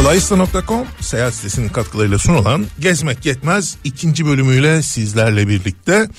[0.07, 6.09] Flyista.com seyahat sitesinin katkılarıyla sunulan Gezmek Yetmez ikinci bölümüyle sizlerle birlikte.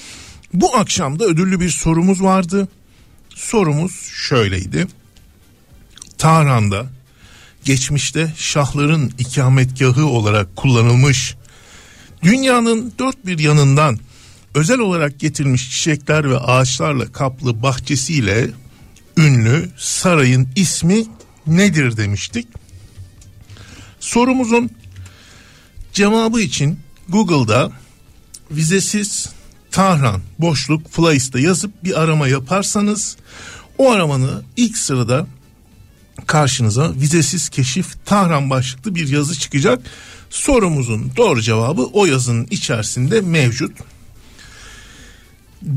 [0.52, 2.68] Bu akşam da ödüllü bir sorumuz vardı.
[3.34, 4.86] Sorumuz şöyleydi.
[6.18, 6.86] Tahran'da
[7.64, 11.36] geçmişte şahların ikametgahı olarak kullanılmış
[12.22, 13.98] Dünyanın dört bir yanından
[14.54, 18.50] özel olarak getirilmiş çiçekler ve ağaçlarla kaplı bahçesiyle
[19.16, 21.04] ünlü sarayın ismi
[21.46, 22.48] nedir demiştik.
[24.08, 24.70] Sorumuzun
[25.92, 26.78] cevabı için
[27.08, 27.72] Google'da
[28.50, 29.28] vizesiz
[29.70, 33.16] Tahran boşluk Fly's'ta yazıp bir arama yaparsanız
[33.78, 35.26] o aramanı ilk sırada
[36.26, 39.82] karşınıza vizesiz keşif Tahran başlıklı bir yazı çıkacak.
[40.30, 43.72] Sorumuzun doğru cevabı o yazının içerisinde mevcut.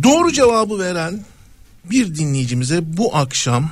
[0.04, 1.26] Doğru cevabı veren
[1.84, 3.72] bir dinleyicimize bu akşam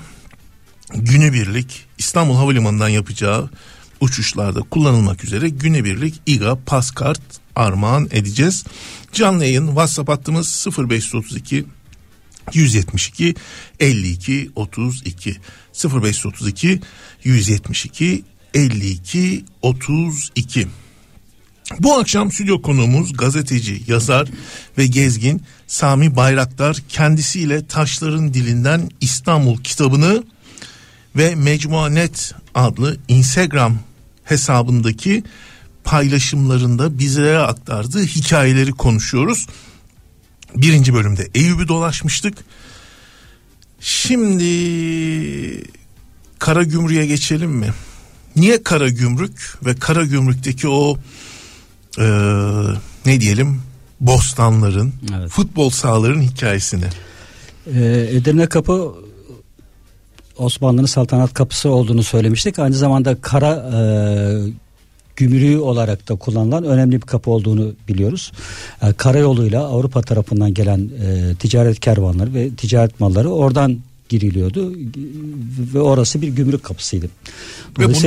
[0.94, 3.50] günübirlik İstanbul Havalimanı'ndan yapacağı
[4.02, 7.22] uçuşlarda kullanılmak üzere günübirlik İGA Paskart
[7.56, 8.64] armağan edeceğiz.
[9.14, 11.66] Canlı yayın WhatsApp hattımız 0532
[12.54, 13.36] 172
[13.80, 15.38] 52 32
[15.84, 16.82] 0532
[17.24, 18.24] 172
[18.54, 20.68] 52 32
[21.80, 24.28] bu akşam stüdyo konuğumuz gazeteci, yazar
[24.78, 30.24] ve gezgin Sami Bayraktar kendisiyle Taşların Dilinden İstanbul kitabını
[31.16, 33.80] ve Mecmuanet adlı Instagram
[34.30, 35.24] hesabındaki
[35.84, 39.48] paylaşımlarında bizlere aktardığı hikayeleri konuşuyoruz.
[40.56, 42.38] Birinci bölümde Eyüp'ü dolaşmıştık.
[43.80, 44.50] Şimdi
[46.40, 47.70] Kara Gümrük'e geçelim mi?
[48.36, 50.98] Niye Kara Gümrük ve Kara Gümrük'teki o
[52.00, 52.08] e,
[53.06, 53.62] ne diyelim
[54.00, 55.30] bostanların, Evet.
[55.30, 56.86] futbol sahaların hikayesini?
[57.76, 58.94] Ee, Edirne Kapı
[60.40, 62.60] Osmanlı'nın saltanat kapısı olduğunu söylemiştik.
[62.60, 63.82] Aynı zamanda kara e,
[65.16, 68.32] gümrüğü olarak da kullanılan önemli bir kapı olduğunu biliyoruz.
[68.82, 73.78] E, karayoluyla Avrupa tarafından gelen e, ticaret kervanları ve ticaret malları oradan
[74.10, 74.74] giriliyordu
[75.74, 77.10] ve orası bir gümrük kapısıydı.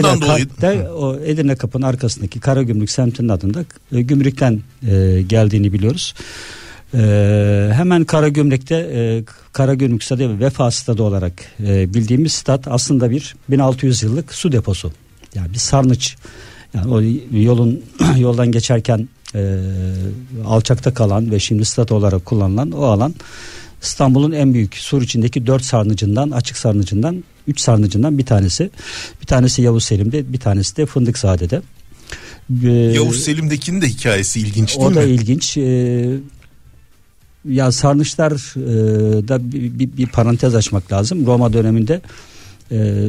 [0.03, 6.15] bundan dolayı- de o Edirne Kapı'nın arkasındaki Karagümrük semtinin adında e, gümrükten e, geldiğini biliyoruz.
[6.95, 11.33] Ee, hemen Karagümrük'te e, Karagümrük Stadı ve Vefa Stadı olarak
[11.67, 14.93] e, bildiğimiz stat aslında bir 1600 yıllık su deposu.
[15.35, 16.17] Yani bir sarnıç.
[16.75, 17.03] Yani o
[17.39, 17.83] yolun
[18.19, 19.59] yoldan geçerken e,
[20.47, 23.15] alçakta kalan ve şimdi stat olarak kullanılan o alan
[23.83, 28.71] İstanbul'un en büyük sur içindeki dört sarnıcından açık sarnıcından üç sarnıcından bir tanesi.
[29.21, 31.63] Bir tanesi Yavuz Selim'de bir tanesi de Fındıkzade'de.
[32.65, 35.11] Ee, Yavuz Selim'dekinin de hikayesi ilginç değil o da mi?
[35.11, 35.57] ilginç.
[35.57, 36.09] Ee,
[37.49, 41.27] ya sarnıçlar e, da bir, bir, bir parantez açmak lazım.
[41.27, 42.01] Roma döneminde
[42.73, 43.09] e,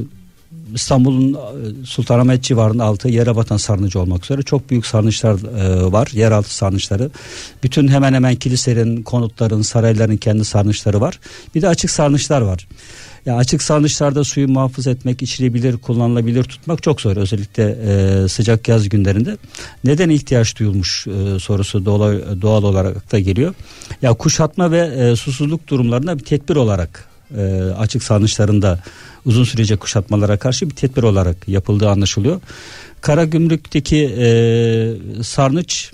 [0.73, 6.09] İstanbul'un e, Sultanahmet civarında altı yere batan sarnıcı olmak üzere çok büyük sarnıçlar e, var.
[6.13, 7.11] Yeraltı sarnıçları.
[7.63, 11.19] Bütün hemen hemen kiliselerin, konutların, sarayların kendi sarnıçları var.
[11.55, 12.67] Bir de açık sarnıçlar var.
[13.25, 17.17] Ya açık sarnıçlarda suyu muhafaza etmek, içilebilir, kullanılabilir tutmak çok zor.
[17.17, 19.37] Özellikle e, sıcak yaz günlerinde.
[19.83, 23.53] Neden ihtiyaç duyulmuş e, sorusu doğal, doğal olarak da geliyor.
[24.01, 27.07] Ya kuşatma ve e, susuzluk durumlarında bir tedbir olarak
[27.37, 27.43] e,
[27.77, 28.79] açık sarnıçlarında
[29.25, 32.41] uzun sürecek kuşatmalara karşı bir tedbir olarak yapıldığı anlaşılıyor.
[33.01, 34.23] Karagümrük'teki e,
[35.23, 35.91] sarnıç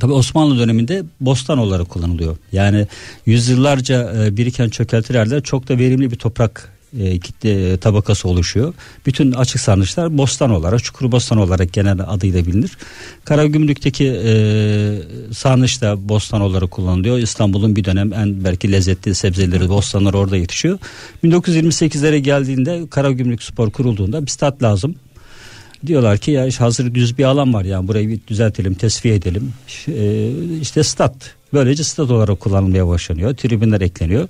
[0.00, 2.36] Tabi Osmanlı döneminde bostan olarak kullanılıyor.
[2.52, 2.86] Yani
[3.26, 8.74] yüzyıllarca e, biriken çökeltilerle çok da verimli bir toprak e, kitle e, tabakası oluşuyor.
[9.06, 12.78] Bütün açık sarnıçlar bostan olarak, çukur bostan olarak genel adıyla bilinir.
[13.24, 14.32] Karagümrük'teki e,
[15.32, 17.18] sarnıç da bostan olarak kullanılıyor.
[17.18, 20.78] İstanbul'un bir dönem en belki lezzetli sebzeleri, bostanlar orada yetişiyor.
[21.24, 24.94] 1928'lere geldiğinde Karagümrük Spor kurulduğunda bir stat lazım.
[25.86, 29.52] Diyorlar ki ya hazır düz bir alan var yani burayı bir düzeltelim, tesviye edelim.
[29.88, 30.30] Ee,
[30.60, 31.14] işte stat.
[31.52, 33.34] Böylece stat olarak kullanılmaya başlanıyor.
[33.34, 34.28] Tribünler ekleniyor.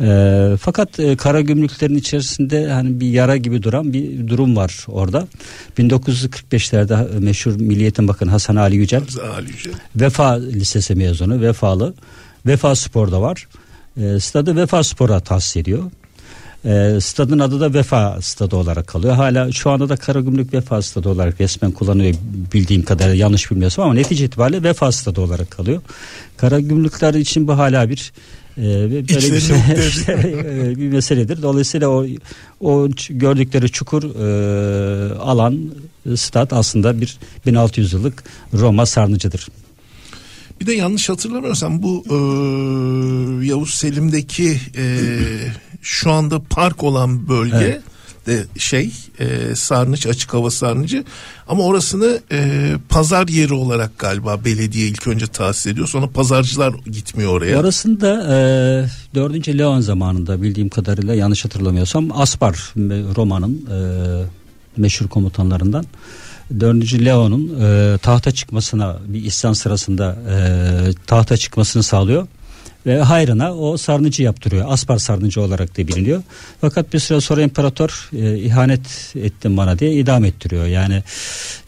[0.00, 5.26] Ee, fakat e, kara gümrüklerin içerisinde hani bir yara gibi duran bir durum var orada.
[5.78, 9.02] 1945'lerde meşhur Milliyetin Bakanı Hasan Ali Yücel
[9.36, 9.72] Ali Yücel.
[9.96, 11.94] Vefa Lisesi mezunu, Vefalı.
[12.46, 13.48] Vefa Spor'da var.
[13.96, 15.82] E, stadı Vefa Spor'a tahsis ediyor.
[16.64, 19.14] E, stadın adı da Vefa Stadı olarak kalıyor.
[19.14, 22.14] Hala şu anda da Karagümrük Vefa Stadı olarak resmen kullanılıyor
[22.54, 25.82] bildiğim kadarıyla yanlış bilmiyorsam ama netice itibariyle Vefa Stadı olarak kalıyor.
[26.36, 28.12] Karagümrükler için bu hala bir
[28.58, 29.86] e, böyle bir, ukde.
[29.88, 31.42] işte, e, bir meseledir.
[31.42, 32.06] Dolayısıyla o
[32.60, 35.70] o gördükleri çukur e, alan
[36.16, 39.48] stat aslında bir 1600 yıllık Roma sarnıcıdır.
[40.60, 42.16] Bir de yanlış hatırlamıyorsam bu e,
[43.46, 44.84] Yavuz Selim'deki e,
[45.82, 47.82] şu anda park olan bölge Evet.
[48.26, 51.04] de şey e, sarnıç açık hava sarnıcı
[51.48, 57.32] ama orasını e, pazar yeri olarak galiba belediye ilk önce tahsis ediyor sonra pazarcılar gitmiyor
[57.32, 57.60] oraya.
[57.60, 58.08] Orasında
[59.14, 59.48] e, 4.
[59.48, 62.54] Leon zamanında bildiğim kadarıyla yanlış hatırlamıyorsam Aspar
[63.16, 63.78] Roma'nın e,
[64.76, 65.84] meşhur komutanlarından
[66.60, 67.04] 4.
[67.04, 70.36] Leon'un e, tahta çıkmasına bir isyan sırasında e,
[71.06, 72.26] tahta çıkmasını sağlıyor
[72.86, 74.66] ve hayrına o sarnıcı yaptırıyor.
[74.68, 76.22] Aspar sarnıcı olarak da biliniyor.
[76.60, 80.66] Fakat bir süre sonra imparator e, ihanet ettin bana diye idam ettiriyor.
[80.66, 81.02] Yani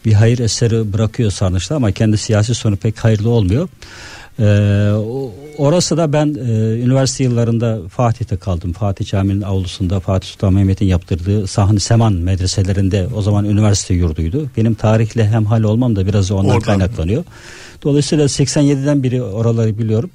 [0.05, 3.69] bir hayır eseri bırakıyor sarnıçta ama kendi siyasi sonu pek hayırlı olmuyor.
[4.39, 4.43] Ee,
[5.57, 8.73] orası da ben e, üniversite yıllarında Fatih'te kaldım.
[8.73, 14.49] Fatih Camii'nin avlusunda Fatih Sultan Mehmet'in yaptırdığı Sahni Seman medreselerinde o zaman üniversite yurduydu.
[14.57, 16.61] Benim tarihle hemhal olmam da biraz ondan Oradan.
[16.61, 17.23] kaynaklanıyor.
[17.83, 20.09] Dolayısıyla 87'den biri oraları biliyorum.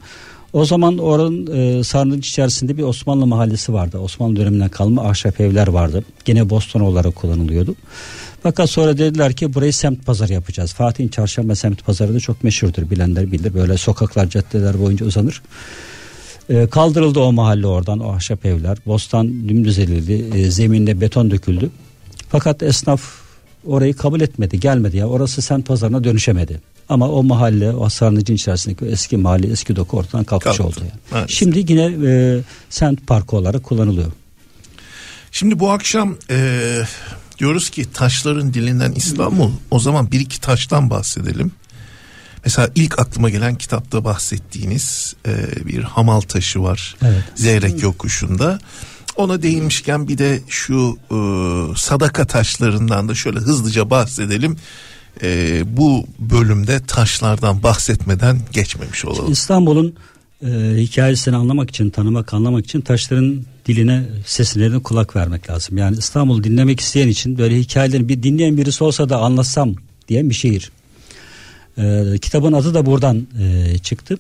[0.53, 3.99] O zaman oranın e, sarnıç içerisinde bir Osmanlı mahallesi vardı.
[3.99, 6.05] Osmanlı döneminden kalma ahşap evler vardı.
[6.25, 7.75] Gene Boston olarak kullanılıyordu.
[8.43, 10.73] Fakat sonra dediler ki burayı semt pazarı yapacağız.
[10.73, 13.55] Fatih'in çarşamba semt pazarı da çok meşhurdur bilenler bilir.
[13.55, 15.43] Böyle sokaklar caddeler boyunca uzanır.
[16.49, 18.79] E, kaldırıldı o mahalle oradan o ahşap evler.
[18.87, 20.39] Bostan dümdüz edildi.
[20.39, 21.71] E, zeminde beton döküldü.
[22.29, 23.03] Fakat esnaf
[23.67, 26.61] orayı kabul etmedi gelmedi ya orası semt pazarına dönüşemedi.
[26.89, 30.81] Ama o mahalle o Sarnıcı'nın içerisindeki eski mahalle eski doku ortadan kalkmış Kalktı.
[30.81, 30.81] oldu.
[30.81, 31.01] Yani.
[31.11, 31.39] Maalesef.
[31.39, 34.13] Şimdi yine e, semt parkı olarak kullanılıyor.
[35.33, 36.81] Şimdi bu akşam e,
[37.39, 39.51] diyoruz ki taşların dilinden İstanbul.
[39.71, 41.53] O zaman bir iki taştan bahsedelim.
[42.45, 46.97] Mesela ilk aklıma gelen kitapta bahsettiğiniz e, bir hamal taşı var.
[47.03, 47.23] Evet.
[47.35, 48.59] Zeyrek yokuşunda.
[49.17, 51.17] Ona değinmişken bir de şu e,
[51.77, 54.57] sadaka taşlarından da şöyle hızlıca bahsedelim.
[55.23, 59.33] E, bu bölümde taşlardan bahsetmeden geçmemiş olalım.
[59.33, 59.95] İstanbul'un
[60.43, 65.79] e, hikayesini anlamak için, tanımak, anlamak için taşların diline, seslerine kulak vermek lazım.
[65.79, 69.75] Yani İstanbul dinlemek isteyen için böyle hikayelerini bir dinleyen birisi olsa da anlatsam
[70.09, 70.73] diyen bir şehir.
[71.79, 74.19] E, kitabın adı da buradan e, çıktı.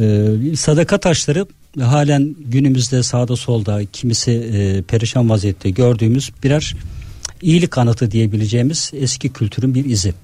[0.00, 1.46] E, sadaka taşları
[1.80, 6.76] halen günümüzde sağda solda kimisi e, perişan vaziyette gördüğümüz birer
[7.42, 10.14] iyilik anıtı diyebileceğimiz eski kültürün bir izi.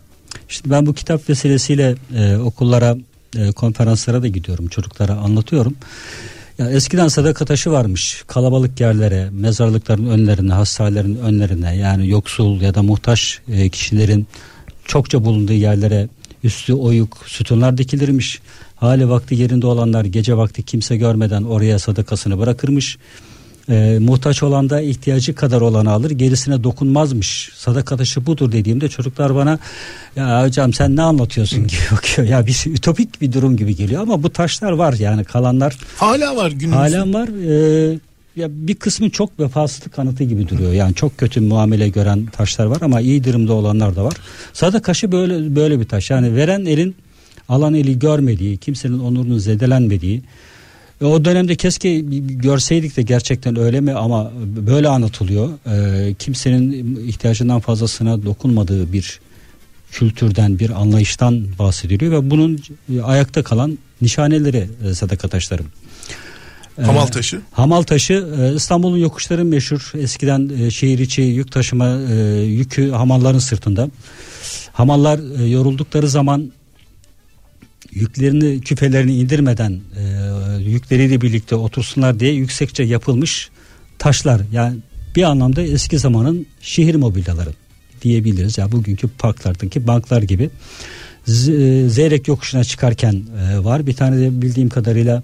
[0.49, 2.97] Şimdi ben bu kitap vesilesiyle e, okullara,
[3.37, 4.69] e, konferanslara da gidiyorum.
[4.69, 5.77] Çocuklara anlatıyorum.
[6.59, 8.25] Ya eskiden sadaka taşı varmış.
[8.27, 14.27] Kalabalık yerlere, mezarlıkların önlerine, hastanelerin önlerine yani yoksul ya da muhtaç e, kişilerin
[14.85, 16.09] çokça bulunduğu yerlere
[16.45, 18.41] üstü oyuk sütunlar dikilirmiş.
[18.77, 22.99] Hali vakti yerinde olanlar gece vakti kimse görmeden oraya sadakasını bırakırmış.
[23.69, 26.11] E, muhtaç olan da ihtiyacı kadar olanı alır.
[26.11, 27.51] Gerisine dokunmazmış.
[27.57, 29.59] Sadaka taşı budur dediğimde çocuklar bana
[30.17, 31.67] ya hocam sen ne anlatıyorsun?
[31.67, 32.29] Gibi bakıyor.
[32.29, 36.51] Ya bir ütopik bir durum gibi geliyor ama bu taşlar var yani kalanlar Hala var
[36.51, 36.77] günümüzde.
[36.77, 37.29] halen var.
[37.93, 37.99] Ee,
[38.37, 40.73] ya bir kısmı çok vefasızlık kanıtı gibi duruyor.
[40.73, 44.15] Yani çok kötü muamele gören taşlar var ama iyi durumda olanlar da var.
[44.53, 46.11] Sadakaşı böyle böyle bir taş.
[46.11, 46.97] Yani veren elin
[47.49, 50.23] alan eli görmediği kimsenin onurunun zedelenmediği
[51.01, 54.33] e, O dönemde keşke görseydik de gerçekten öyle mi ama
[54.67, 55.51] böyle anlatılıyor.
[55.67, 59.21] Ee, kimsenin ihtiyacından fazlasına dokunmadığı bir
[59.93, 62.61] kültürden, bir anlayıştan bahsediliyor ve bunun
[62.95, 65.63] e, ayakta kalan nişaneleri e, sadaka taşları.
[66.79, 67.41] Ee, Hamal taşı.
[67.53, 69.93] Hamal taşı e, İstanbul'un yokuşları meşhur.
[69.95, 73.91] Eskiden e, şehir içi yük taşıma e, yükü hamalların sırtında.
[74.73, 76.53] Hamallar e, yoruldukları zaman
[77.93, 80.03] yüklerini küfelerini indirmeden e,
[80.69, 83.51] yükleriyle birlikte otursunlar diye yüksekçe yapılmış
[83.99, 84.41] taşlar.
[84.53, 84.77] Yani
[85.17, 87.51] bir anlamda eski zamanın şehir mobilyaları
[88.03, 88.59] diyebiliriz.
[88.59, 90.51] Ya bugünkü parklardaki banklar gibi.
[91.27, 93.87] Z- e, Zeyrek yokuşuna çıkarken e, var.
[93.87, 95.23] Bir tane de bildiğim kadarıyla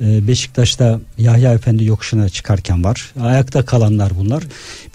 [0.00, 3.12] Beşiktaş'ta Yahya Efendi yokuşuna çıkarken var.
[3.20, 4.44] Ayakta kalanlar bunlar.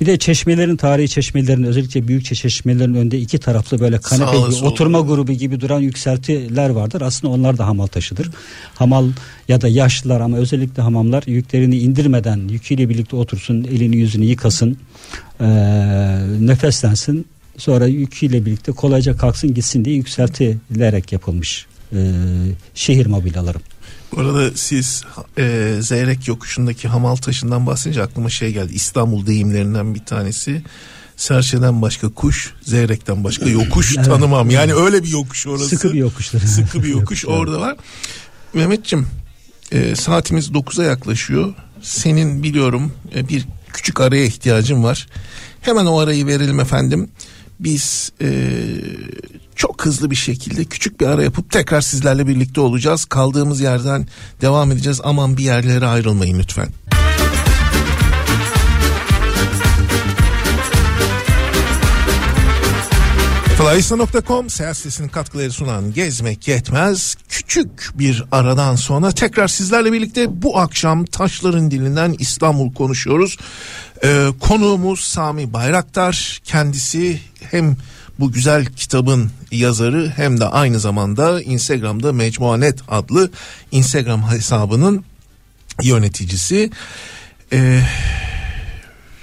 [0.01, 4.99] Bir de çeşmelerin tarihi çeşmelerin özellikle büyük çeşmelerin önünde iki taraflı böyle kanepe gibi oturma
[4.99, 7.01] grubu gibi duran yükseltiler vardır.
[7.01, 8.29] Aslında onlar da hamal taşıdır.
[8.75, 9.09] Hamal
[9.47, 14.77] ya da yaşlılar ama özellikle hamamlar yüklerini indirmeden yüküyle birlikte otursun, elini yüzünü yıkasın,
[15.41, 15.47] eee,
[16.39, 17.25] nefeslensin.
[17.57, 21.99] Sonra yüküyle birlikte kolayca kalksın gitsin diye yükseltilerek yapılmış eee,
[22.75, 23.57] şehir mobilyaları.
[24.15, 25.03] Bu arada siz
[25.37, 28.73] e, Zeyrek yokuşundaki hamal taşından bahsedince aklıma şey geldi.
[28.73, 30.61] İstanbul deyimlerinden bir tanesi.
[31.17, 34.05] Serçeden başka kuş, Zeyrek'ten başka yokuş Evet.
[34.05, 34.49] tanımam.
[34.49, 35.69] Yani öyle bir yokuş orası.
[35.69, 36.47] Sıkı bir yokuşları.
[36.47, 37.33] Sıkı bir yokuş Yokuşlar.
[37.33, 37.75] orada var.
[38.53, 39.07] Mehmetçim
[39.71, 41.53] e, saatimiz 9'a yaklaşıyor.
[41.81, 45.07] Senin biliyorum e, bir küçük araya ihtiyacın var.
[45.61, 47.09] Hemen o arayı verelim efendim.
[47.59, 48.27] Biz e,
[49.57, 53.05] çok hızlı bir şekilde küçük bir ara yapıp tekrar sizlerle birlikte olacağız.
[53.05, 54.07] Kaldığımız yerden
[54.41, 55.01] devam edeceğiz.
[55.03, 56.67] Aman bir yerlere ayrılmayın lütfen.
[63.57, 70.59] Flyista.com seyahat sitesinin katkıları sunan Gezmek Yetmez küçük bir aradan sonra tekrar sizlerle birlikte bu
[70.59, 73.37] akşam Taşların Dilinden İstanbul konuşuyoruz.
[74.03, 77.19] Ee, konuğumuz Sami Bayraktar kendisi
[77.51, 77.77] hem
[78.19, 83.31] bu güzel kitabın yazarı hem de aynı zamanda Instagram'da Mecmuanet adlı
[83.71, 85.03] Instagram hesabının
[85.83, 86.71] yöneticisi.
[87.53, 87.81] Ee,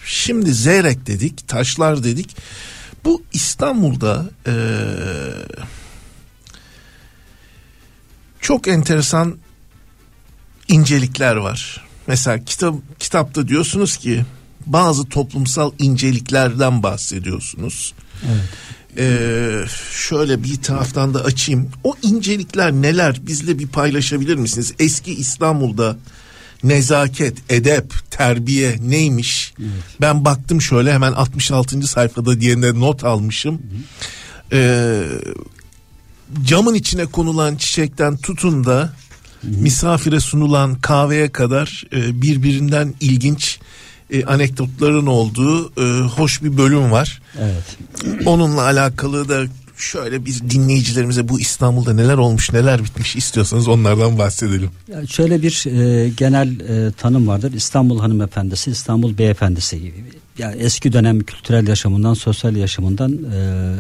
[0.05, 2.37] şimdi Zeyrek dedik, taşlar dedik.
[3.05, 4.53] Bu İstanbul'da ee,
[8.41, 9.37] çok enteresan
[10.69, 11.85] incelikler var.
[12.07, 14.25] Mesela kitap kitapta diyorsunuz ki
[14.67, 17.95] bazı toplumsal inceliklerden bahsediyorsunuz.
[18.27, 18.49] Evet.
[18.99, 21.69] Ee, şöyle bir taraftan da açayım.
[21.85, 23.27] O incelikler neler?
[23.27, 24.75] Bizle bir paylaşabilir misiniz?
[24.79, 25.97] Eski İstanbul'da
[26.65, 29.55] nezaket, edep, terbiye neymiş?
[30.01, 31.83] Ben baktım şöyle hemen 66.
[31.83, 33.63] sayfada diye not almışım.
[34.53, 35.05] Ee,
[36.45, 38.93] camın içine konulan çiçekten tutun da
[39.43, 43.59] misafire sunulan kahveye kadar e, birbirinden ilginç
[44.11, 47.23] e, anekdotların olduğu e, hoş bir bölüm var.
[47.39, 47.77] Evet.
[48.27, 49.45] Onunla alakalı da
[49.77, 54.71] şöyle bir dinleyicilerimize bu İstanbul'da neler olmuş neler bitmiş istiyorsanız onlardan bahsedelim.
[54.93, 57.53] Ya şöyle bir e, genel e, tanım vardır.
[57.53, 59.93] İstanbul hanımefendisi, İstanbul beyefendisi.
[60.39, 63.75] Ya eski dönem kültürel yaşamından, sosyal yaşamından, e,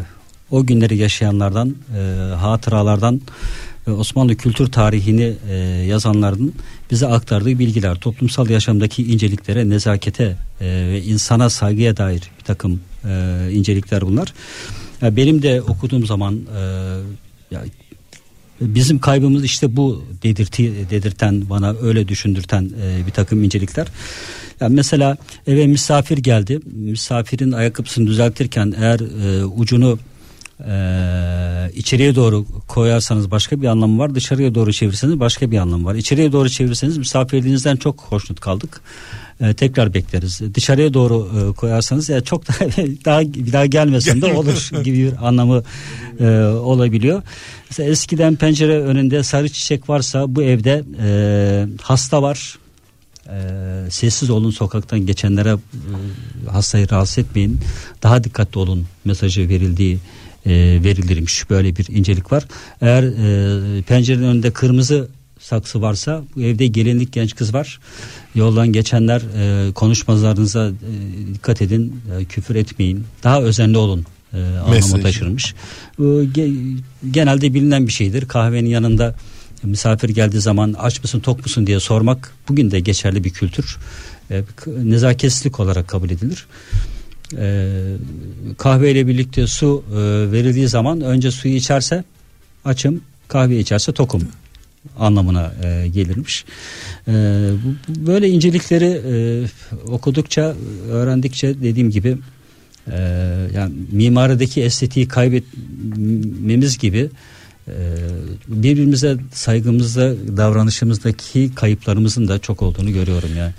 [0.50, 2.00] o günleri yaşayanlardan, e,
[2.34, 3.20] hatıralardan
[3.86, 5.54] Osmanlı kültür tarihini e,
[5.86, 6.54] yazanların
[6.90, 13.48] bize aktardığı bilgiler, toplumsal yaşamdaki inceliklere, nezakete e, ve insana saygıya dair bir takım e,
[13.52, 14.34] incelikler bunlar.
[15.02, 16.60] Ya benim de okuduğum zaman e,
[17.50, 17.64] ya
[18.60, 23.86] bizim kaybımız işte bu dedirti dedirten bana öyle düşündürten e, bir takım incelikler.
[24.60, 25.16] Yani mesela
[25.46, 26.60] eve misafir geldi.
[26.66, 29.98] Misafirin ayakkabısını düzeltirken eğer e, ucunu
[30.60, 34.14] e, içeriye doğru koyarsanız başka bir anlamı var.
[34.14, 35.94] Dışarıya doğru çevirirseniz başka bir anlamı var.
[35.94, 38.80] İçeriye doğru çevirirseniz misafirliğinizden çok hoşnut kaldık.
[39.40, 40.40] E, tekrar bekleriz.
[40.54, 42.58] Dışarıya doğru e, koyarsanız ya çok daha
[43.04, 45.62] daha bir daha gelmesin de olur gibi bir anlamı
[46.20, 47.22] e, olabiliyor.
[47.70, 52.58] Mesela eskiden pencere önünde sarı çiçek varsa bu evde e, hasta var.
[53.28, 53.36] E,
[53.90, 55.56] sessiz olun sokaktan geçenlere e,
[56.50, 57.60] hastayı rahatsız etmeyin.
[58.02, 59.98] Daha dikkatli olun mesajı verildiği
[60.46, 60.50] e,
[60.84, 61.50] verilirmiş.
[61.50, 62.44] Böyle bir incelik var.
[62.80, 65.08] Eğer e, pencerenin önünde kırmızı
[65.40, 67.80] saksı varsa bu evde gelinlik genç kız var.
[68.34, 72.00] Yoldan geçenler e, konuşmalarınıza e, dikkat edin.
[72.20, 73.04] E, küfür etmeyin.
[73.22, 74.06] Daha özenli olun.
[74.32, 75.54] E, anlamı taşırmış.
[75.98, 76.78] Ge-
[77.10, 78.28] genelde bilinen bir şeydir.
[78.28, 79.14] Kahvenin yanında
[79.62, 83.76] misafir geldiği zaman aç mısın tok musun diye sormak bugün de geçerli bir kültür.
[84.30, 86.46] E, nezaketsizlik olarak kabul edilir.
[87.40, 87.68] E,
[88.58, 89.96] kahve ile birlikte su e,
[90.32, 92.04] verildiği zaman önce suyu içerse
[92.64, 94.22] açım, kahve içerse tokum
[94.98, 96.44] anlamına e, gelirmiş.
[97.08, 97.12] E,
[97.64, 99.14] bu- böyle incelikleri e,
[99.92, 100.54] okudukça,
[100.90, 102.16] öğrendikçe dediğim gibi
[102.92, 102.98] e,
[103.54, 107.10] yani mimarideki estetiği kaybetmemiz gibi
[108.48, 113.52] birbirimize saygımızda, davranışımızdaki kayıplarımızın da çok olduğunu görüyorum yani.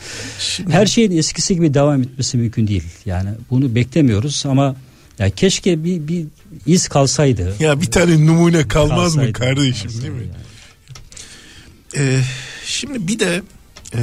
[0.69, 2.83] Her şeyin eskisi gibi devam etmesi mümkün değil.
[3.05, 4.75] Yani bunu beklemiyoruz ama
[5.19, 6.25] ya keşke bir bir
[6.65, 7.55] iz kalsaydı.
[7.59, 10.21] Ya bir tane numune kalmaz mı Kalsaydı, kardeşim kalsaydı değil mi?
[10.33, 10.45] yani.
[11.97, 12.21] Ee,
[12.65, 13.41] şimdi bir de
[13.95, 14.01] e,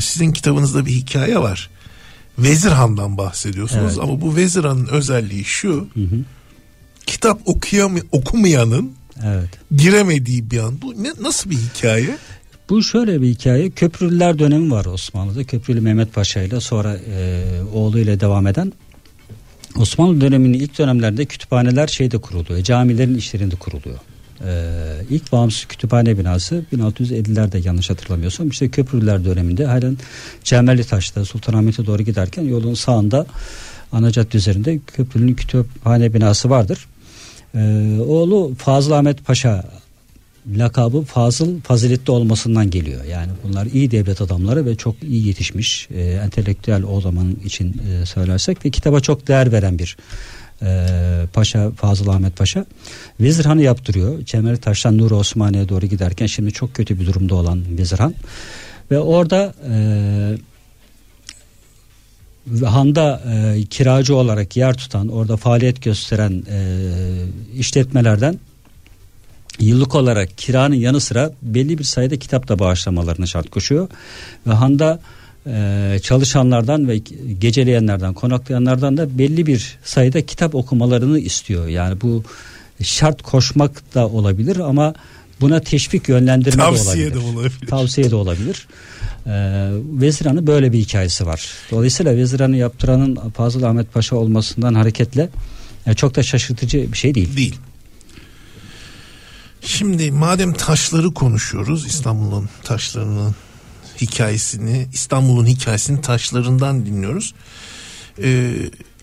[0.00, 1.70] sizin kitabınızda bir hikaye var.
[2.38, 3.98] Vezirhan'dan bahsediyorsunuz Evet.
[4.02, 5.72] ama bu Vezirhan'ın özelliği şu.
[5.94, 6.18] Hı hı.
[7.06, 8.92] Kitap okuyam okumayanın
[9.24, 9.48] Evet.
[9.76, 10.82] giremediği bir an.
[10.82, 12.16] Bu ne nasıl bir hikaye?
[12.68, 13.70] Bu şöyle bir hikaye.
[13.70, 15.44] Köprülüler dönemi var Osmanlı'da.
[15.44, 17.42] Köprülü Mehmet Paşa ile sonra e,
[17.74, 18.72] oğlu ile devam eden.
[19.78, 22.62] Osmanlı döneminin ilk dönemlerinde kütüphaneler şeyde kuruluyor.
[22.62, 23.98] Camilerin işlerinde kuruluyor.
[24.44, 29.98] Ee, ilk bağımsız kütüphane binası 1650'lerde yanlış hatırlamıyorsam işte Köprülüler döneminde halen
[30.44, 33.26] Cemelli Taş'ta Sultanahmet'e doğru giderken yolun sağında
[33.92, 36.86] ana cadde üzerinde Köprülü'nün kütüphane binası vardır.
[37.56, 39.64] Ee, oğlu Fazıl Ahmet Paşa
[40.56, 43.04] lakabı Fazıl faziletli olmasından geliyor.
[43.04, 48.06] Yani bunlar iyi devlet adamları ve çok iyi yetişmiş e, entelektüel o zaman için e,
[48.06, 49.96] söylersek ve kitaba çok değer veren bir
[50.62, 50.88] e,
[51.32, 52.66] paşa Fazıl Ahmet Paşa.
[53.20, 54.24] Vezirhan'ı yaptırıyor.
[54.24, 58.14] Cemali Taş'tan Nur Osmaniye'ye doğru giderken şimdi çok kötü bir durumda olan Vezirhan.
[58.90, 60.55] Ve orada e, ve
[62.64, 66.58] Han'da e, kiracı olarak yer tutan orada faaliyet gösteren e,
[67.58, 68.38] işletmelerden
[69.60, 73.88] yıllık olarak kiranın yanı sıra belli bir sayıda kitap da bağışlamalarını şart koşuyor.
[74.46, 75.00] Ve Han'da
[75.46, 76.98] e, çalışanlardan ve
[77.38, 81.68] geceleyenlerden konaklayanlardan da belli bir sayıda kitap okumalarını istiyor.
[81.68, 82.24] Yani bu
[82.82, 84.94] şart koşmak da olabilir ama
[85.40, 87.34] buna teşvik yönlendirme Tavsiye de de olabilir.
[87.34, 87.66] olabilir.
[87.68, 88.66] Tavsiye de olabilir.
[89.26, 91.50] Ee, böyle bir hikayesi var.
[91.70, 95.28] Dolayısıyla Vezirhan'ı yaptıranın Fazıl Ahmet Paşa olmasından hareketle
[95.96, 97.36] çok da şaşırtıcı bir şey değil.
[97.36, 97.56] Değil.
[99.60, 103.34] Şimdi madem taşları konuşuyoruz İstanbul'un taşlarının
[104.00, 107.34] hikayesini İstanbul'un hikayesini taşlarından dinliyoruz.
[108.22, 108.52] Ee,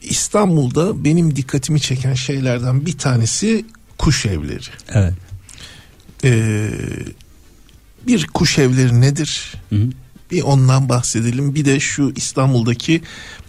[0.02, 3.66] İstanbul'da benim dikkatimi çeken şeylerden bir tanesi
[3.98, 4.70] kuş evleri.
[4.94, 5.14] Evet.
[6.24, 6.70] Ee,
[8.08, 9.54] bir kuş evleri nedir?
[9.70, 9.90] Hı hı.
[10.34, 11.56] Bir ondan bahsedelim.
[11.56, 13.02] Bir de şu İstanbul'daki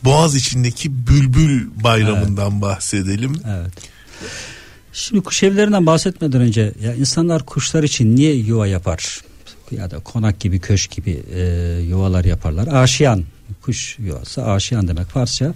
[0.04, 3.36] Boğaz içindeki Bülbül Bayramı'ndan bahsedelim.
[3.48, 3.72] Evet.
[4.92, 9.20] Şimdi kuş evlerinden bahsetmeden önce ya insanlar kuşlar için niye yuva yapar?
[9.70, 11.42] Ya da konak gibi köşk gibi e,
[11.88, 12.82] yuvalar yaparlar.
[12.82, 13.24] Aşiyan
[13.62, 15.54] kuş yuvası aşiyan demek Farsça.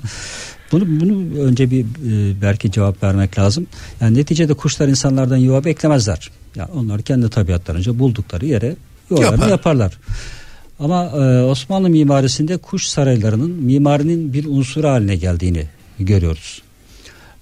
[0.72, 3.66] Bunu bunu önce bir e, belki cevap vermek lazım.
[4.00, 6.30] Yani neticede kuşlar insanlardan yuva beklemezler.
[6.56, 8.76] Ya onlar kendi tabiatlarınca buldukları yere
[9.10, 9.48] yuvalarını Yapar.
[9.48, 9.98] yaparlar.
[10.78, 15.66] Ama e, Osmanlı mimarisinde kuş saraylarının mimarinin bir unsuru haline geldiğini
[15.98, 16.62] görüyoruz.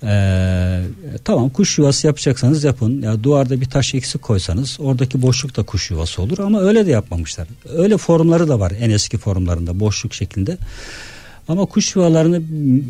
[0.02, 0.82] Ee,
[1.24, 3.02] tamam kuş yuvası yapacaksanız yapın.
[3.02, 6.90] Ya duvarda bir taş eksik koysanız oradaki boşluk da kuş yuvası olur ama öyle de
[6.90, 7.48] yapmamışlar.
[7.74, 10.58] Öyle formları da var en eski formlarında boşluk şeklinde.
[11.48, 12.40] Ama kuş yuvalarını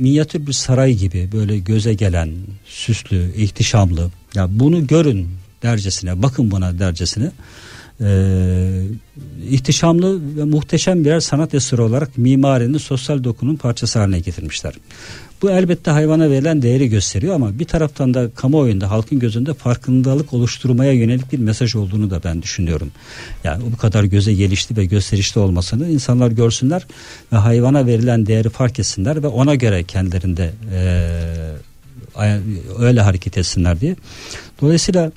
[0.01, 2.30] minyatür bir saray gibi böyle göze gelen,
[2.66, 4.11] süslü, ihtişamlı.
[4.34, 5.28] Ya bunu görün
[5.62, 7.30] dercesine, bakın buna dercesine.
[8.01, 8.82] Ee,
[9.51, 14.74] ihtişamlı ve muhteşem birer sanat eseri olarak mimarinin sosyal dokunun parçası haline getirmişler.
[15.42, 20.92] Bu elbette hayvana verilen değeri gösteriyor ama bir taraftan da kamuoyunda halkın gözünde farkındalık oluşturmaya
[20.92, 22.90] yönelik bir mesaj olduğunu da ben düşünüyorum.
[23.44, 26.86] Yani bu kadar göze gelişti ve gösterişli olmasını insanlar görsünler
[27.32, 32.36] ve hayvana verilen değeri fark etsinler ve ona göre kendilerinde eee,
[32.78, 33.97] öyle hareket etsinler diye.
[34.61, 35.12] Dolayısıyla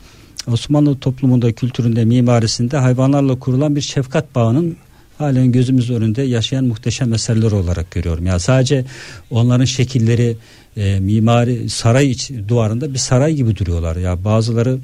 [0.52, 4.78] Osmanlı toplumunda, kültüründe, mimarisinde hayvanlarla kurulan bir şefkat bağının
[5.18, 8.26] halen gözümüz önünde yaşayan muhteşem eserler olarak görüyorum.
[8.26, 8.86] Ya sadece
[9.32, 10.38] onların şekilleri
[10.78, 13.96] e, mimari saray iç, duvarında bir saray gibi duruyorlar.
[13.96, 14.80] Ya bazıları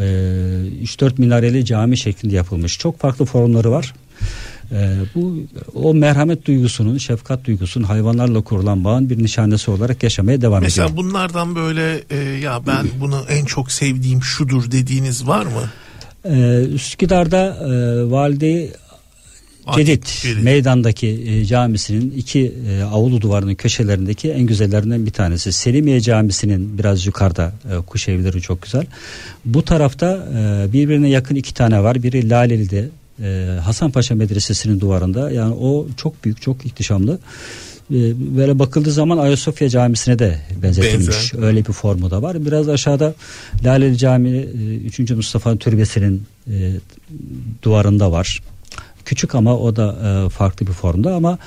[0.00, 2.78] e, 3-4 minareli cami şeklinde yapılmış.
[2.78, 3.94] Çok farklı formları var.
[4.72, 5.36] E, bu
[5.74, 10.96] o merhamet duygusunun, şefkat duygusunun hayvanlarla kurulan bağın bir nişanesi olarak yaşamaya devam Mesela ediyor.
[11.04, 15.70] bunlardan böyle e, ya ben bunu en çok sevdiğim şudur dediğiniz var mı?
[16.24, 17.70] E, Üsküdar'da e,
[18.10, 18.70] Valide
[19.66, 20.42] Akif Cedid Cedid.
[20.42, 25.52] meydandaki e, camisinin iki e, avlu duvarının köşelerindeki en güzellerinden bir tanesi.
[25.52, 28.86] Selimiye Camisi'nin biraz yukarıda e, kuş evleri çok güzel.
[29.44, 32.02] Bu tarafta e, birbirine yakın iki tane var.
[32.02, 32.88] Biri Laleli'de
[33.22, 35.30] e, Hasanpaşa Medresesi'nin duvarında.
[35.30, 37.18] Yani o çok büyük, çok ihtişamlı.
[37.90, 37.96] E,
[38.36, 41.34] böyle bakıldığı zaman Ayasofya Camisi'ne de benzetilmiş.
[41.34, 41.46] Benzer.
[41.46, 42.46] Öyle bir formu da var.
[42.46, 43.14] Biraz aşağıda
[43.64, 45.10] Laleli Camii e, 3.
[45.10, 46.72] Mustafa Türbesi'nin e,
[47.62, 48.40] duvarında var.
[49.04, 49.96] Küçük ama o da
[50.26, 51.38] e, farklı bir formda ama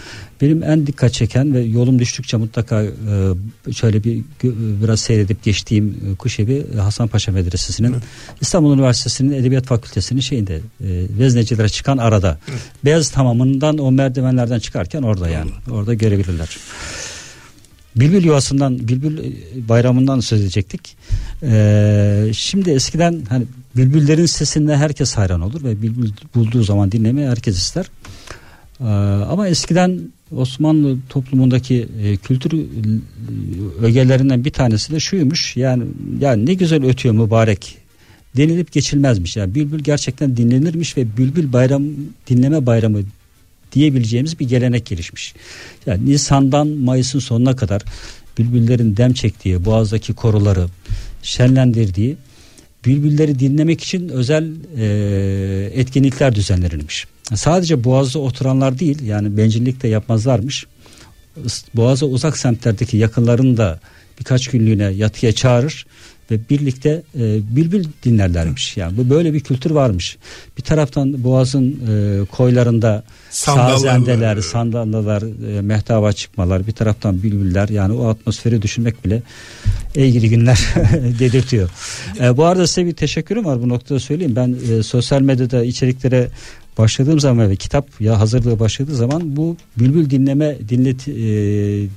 [0.41, 2.91] benim en dikkat çeken ve yolum düştükçe mutlaka e,
[3.73, 4.23] şöyle bir
[4.81, 7.95] biraz seyredip geçtiğim e, kuş evi Hasanpaşa Medresesi'nin
[8.41, 10.61] İstanbul Üniversitesi'nin Edebiyat Fakültesi'nin şeyinde e,
[11.19, 12.39] veznecilere çıkan arada.
[12.85, 15.51] Beyaz tamamından o merdivenlerden çıkarken orada yani.
[15.71, 16.57] Orada görebilirler.
[17.95, 19.33] Bülbül yuvasından, bülbül
[19.69, 20.97] bayramından söz edecektik.
[21.43, 23.45] Ee, şimdi eskiden hani
[23.77, 27.85] bülbüllerin sesine herkes hayran olur ve bülbül bulduğu zaman dinlemeyi herkes ister.
[28.79, 28.83] Ee,
[29.29, 29.99] ama eskiden
[30.35, 32.65] Osmanlı toplumundaki e, kültür e,
[33.81, 35.57] ögelerinden bir tanesi de şuymuş.
[35.57, 35.83] Yani
[36.19, 37.77] yani ne güzel ötüyor mübarek
[38.37, 39.37] denilip geçilmezmiş.
[39.37, 41.83] Yani bülbül gerçekten dinlenirmiş ve bülbül bayram
[42.27, 42.99] dinleme bayramı
[43.73, 45.33] diyebileceğimiz bir gelenek gelişmiş.
[45.85, 47.81] Yani Nisan'dan Mayıs'ın sonuna kadar
[48.37, 50.67] bülbüllerin dem çektiği, boğazdaki koruları
[51.23, 52.17] şenlendirdiği,
[52.87, 57.05] bülbülleri dinlemek için özel e, etkinlikler düzenlenirmiş.
[57.35, 60.65] Sadece boğazda oturanlar değil, yani bencillik de yapmazlarmış.
[61.75, 63.79] Boğaza uzak semtlerdeki yakınlarını da
[64.19, 65.85] birkaç günlüğüne yatıya çağırır
[66.31, 68.77] ve birlikte e, bülbül dinlerlermiş.
[68.77, 70.17] Yani bu böyle bir kültür varmış.
[70.57, 74.41] Bir taraftan Boğaz'ın e, koylarında sazendeler, var.
[74.41, 75.21] sandallar,
[75.57, 79.21] e, mehtaba çıkmalar, bir taraftan bülbüller yani o atmosferi düşünmek bile
[79.95, 80.59] ilgili günler
[81.19, 81.69] dedirtiyor.
[82.19, 84.35] E, bu arada size bir teşekkürüm var bu noktada söyleyeyim.
[84.35, 86.29] Ben e, sosyal medyada içeriklere
[86.77, 91.13] başladığım zaman ve kitap ya hazırlığı başladığı zaman bu bülbül dinleme dinlet e,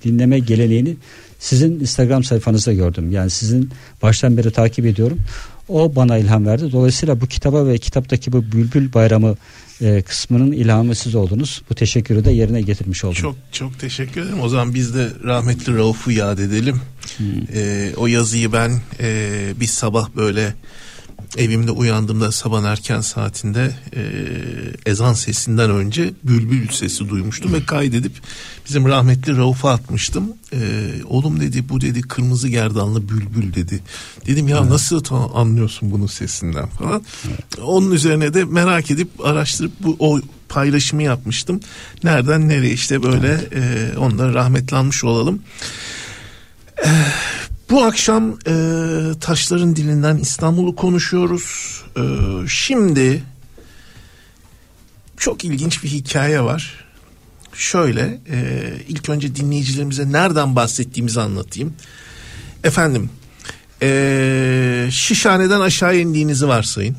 [0.04, 0.96] dinleme geleneğini
[1.40, 3.10] sizin Instagram sayfanızda gördüm.
[3.10, 3.70] Yani sizin
[4.02, 5.18] baştan beri takip ediyorum.
[5.68, 6.72] O bana ilham verdi.
[6.72, 9.36] Dolayısıyla bu kitaba ve kitaptaki bu bülbül bayramı
[9.80, 11.62] e, kısmının ilhamı siz oldunuz.
[11.70, 13.14] Bu teşekkürü de yerine getirmiş oldum.
[13.14, 14.40] Çok çok teşekkür ederim.
[14.40, 16.80] O zaman biz de rahmetli Rauf'u yad edelim.
[17.54, 19.30] Ee, o yazıyı ben e,
[19.60, 20.54] bir sabah böyle
[21.36, 24.02] evimde uyandığımda sabah erken saatinde e,
[24.86, 28.12] ezan sesinden önce bülbül sesi duymuştum ve kaydedip
[28.68, 30.32] bizim rahmetli Rauf'a atmıştım.
[30.52, 30.58] E,
[31.04, 33.80] oğlum dedi bu dedi kırmızı gerdanlı bülbül dedi.
[34.26, 35.02] Dedim ya nasıl
[35.34, 37.02] anlıyorsun bunun sesinden falan.
[37.62, 41.60] Onun üzerine de merak edip araştırıp bu o paylaşımı yapmıştım.
[42.04, 45.42] Nereden nereye işte böyle e, onları rahmetlanmış olalım.
[47.70, 48.54] Bu akşam e,
[49.20, 51.80] taşların dilinden İstanbul'u konuşuyoruz.
[51.96, 52.02] E,
[52.48, 53.22] şimdi
[55.16, 56.84] çok ilginç bir hikaye var.
[57.54, 61.74] Şöyle e, ilk önce dinleyicilerimize nereden bahsettiğimizi anlatayım.
[62.64, 63.10] Efendim
[63.82, 66.96] e, Şişhane'den aşağı indiğinizi varsayın.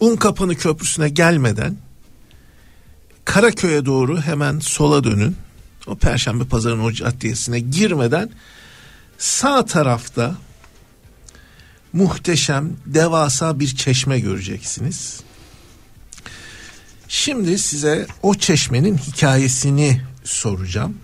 [0.00, 1.76] Unkapanı Köprüsü'ne gelmeden
[3.24, 5.36] Karaköy'e doğru hemen sola dönün.
[5.86, 8.30] O Perşembe Pazarı'nın o caddesine girmeden
[9.18, 10.36] sağ tarafta
[11.92, 15.20] muhteşem devasa bir çeşme göreceksiniz.
[17.08, 20.96] Şimdi size o çeşmenin hikayesini soracağım.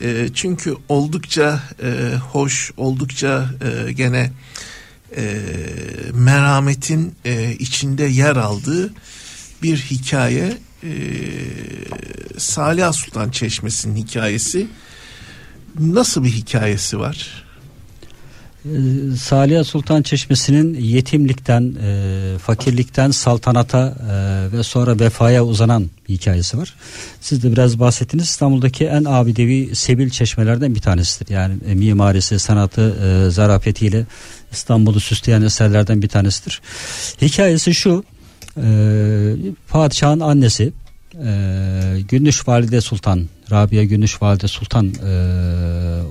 [0.00, 4.32] E, çünkü oldukça e, hoş, oldukça e, gene
[5.16, 5.40] e,
[6.14, 8.92] merhametin e, içinde yer aldığı
[9.62, 10.58] bir hikaye.
[10.84, 10.92] E,
[12.38, 14.66] Salih Sultan Çeşmesi'nin hikayesi
[15.80, 17.44] nasıl bir hikayesi var?
[18.64, 26.74] Ee, Salih Sultan Çeşmesi'nin yetimlikten, e, fakirlikten saltanata e, ve sonra vefaya uzanan hikayesi var.
[27.20, 28.24] Siz de biraz bahsettiniz.
[28.24, 31.34] İstanbul'daki en abidevi sebil çeşmelerden bir tanesidir.
[31.34, 32.96] Yani e, mimarisi, sanatı,
[33.26, 34.06] e, zarafetiyle
[34.52, 36.60] İstanbul'u süsleyen eserlerden bir tanesidir.
[37.22, 38.04] Hikayesi şu.
[38.56, 38.66] E,
[39.68, 40.72] padişahın annesi
[41.24, 45.12] e, Gündüş Valide Sultan Rabia Gündüş Valide Sultan e,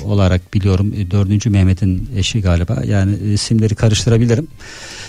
[0.05, 1.45] olarak biliyorum e, 4.
[1.45, 4.47] Mehmet'in eşi galiba yani isimleri karıştırabilirim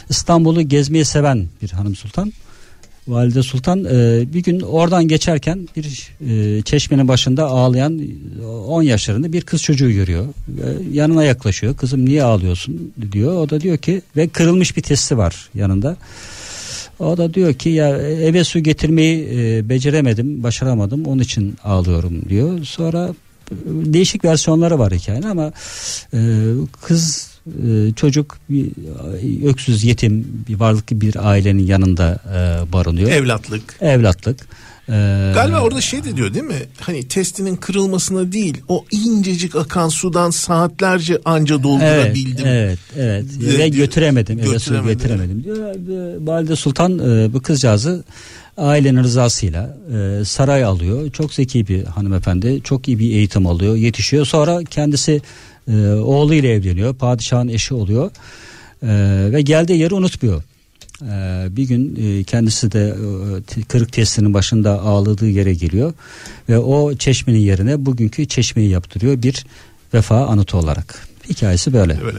[0.09, 2.33] İstanbul'u gezmeyi seven bir hanım sultan
[3.09, 7.99] Valide Sultan e, bir gün oradan geçerken bir e, çeşmenin başında ağlayan
[8.43, 10.25] e, 10 yaşlarında bir kız çocuğu görüyor.
[10.25, 11.77] E, yanına yaklaşıyor.
[11.77, 13.37] Kızım niye ağlıyorsun diyor.
[13.37, 15.97] O da diyor ki ve kırılmış bir testi var yanında.
[17.03, 21.07] O da diyor ki ya eve su getirmeyi e, beceremedim, başaramadım.
[21.07, 22.65] Onun için ağlıyorum diyor.
[22.65, 23.15] Sonra
[23.51, 25.53] e, değişik versiyonları var hikayenin ama
[26.15, 26.19] e,
[26.83, 33.11] kız e, çocuk bir e, öksüz yetim bir varlıklı bir ailenin yanında e, barınıyor.
[33.11, 33.77] Evlatlık.
[33.81, 34.41] Evlatlık.
[34.89, 34.93] E,
[35.35, 36.63] Galiba orada şey de diyor değil mi?
[36.81, 42.47] Hani testinin kırılmasına değil o incecik akan sudan saatlerce anca doldurabildim.
[42.47, 43.55] Evet, evet, evet.
[43.55, 44.99] De- ve götüremedim, eve su götüremedim.
[44.99, 45.75] getiremedim diyor.
[46.27, 48.05] Valide Sultan e, bu kızcağızı
[48.57, 51.11] ailenin rızasıyla e, saray alıyor.
[51.11, 54.27] Çok zeki bir hanımefendi, çok iyi bir eğitim alıyor, yetişiyor.
[54.27, 55.23] Sonra kendisi
[55.69, 58.11] e, oğluyla evleniyor, padişahın eşi oluyor
[58.83, 58.89] E,
[59.33, 60.43] ve geldiği yeri unutmuyor.
[61.03, 62.95] E, bir gün e, kendisi de
[63.59, 65.93] e, kırık testinin başında ağladığı yere geliyor
[66.49, 69.47] ve o çeşmenin yerine bugünkü çeşmeyi yaptırıyor bir
[69.95, 71.09] vefa anıtı olarak.
[71.29, 71.99] Hikayesi böyle.
[72.05, 72.19] Öyle.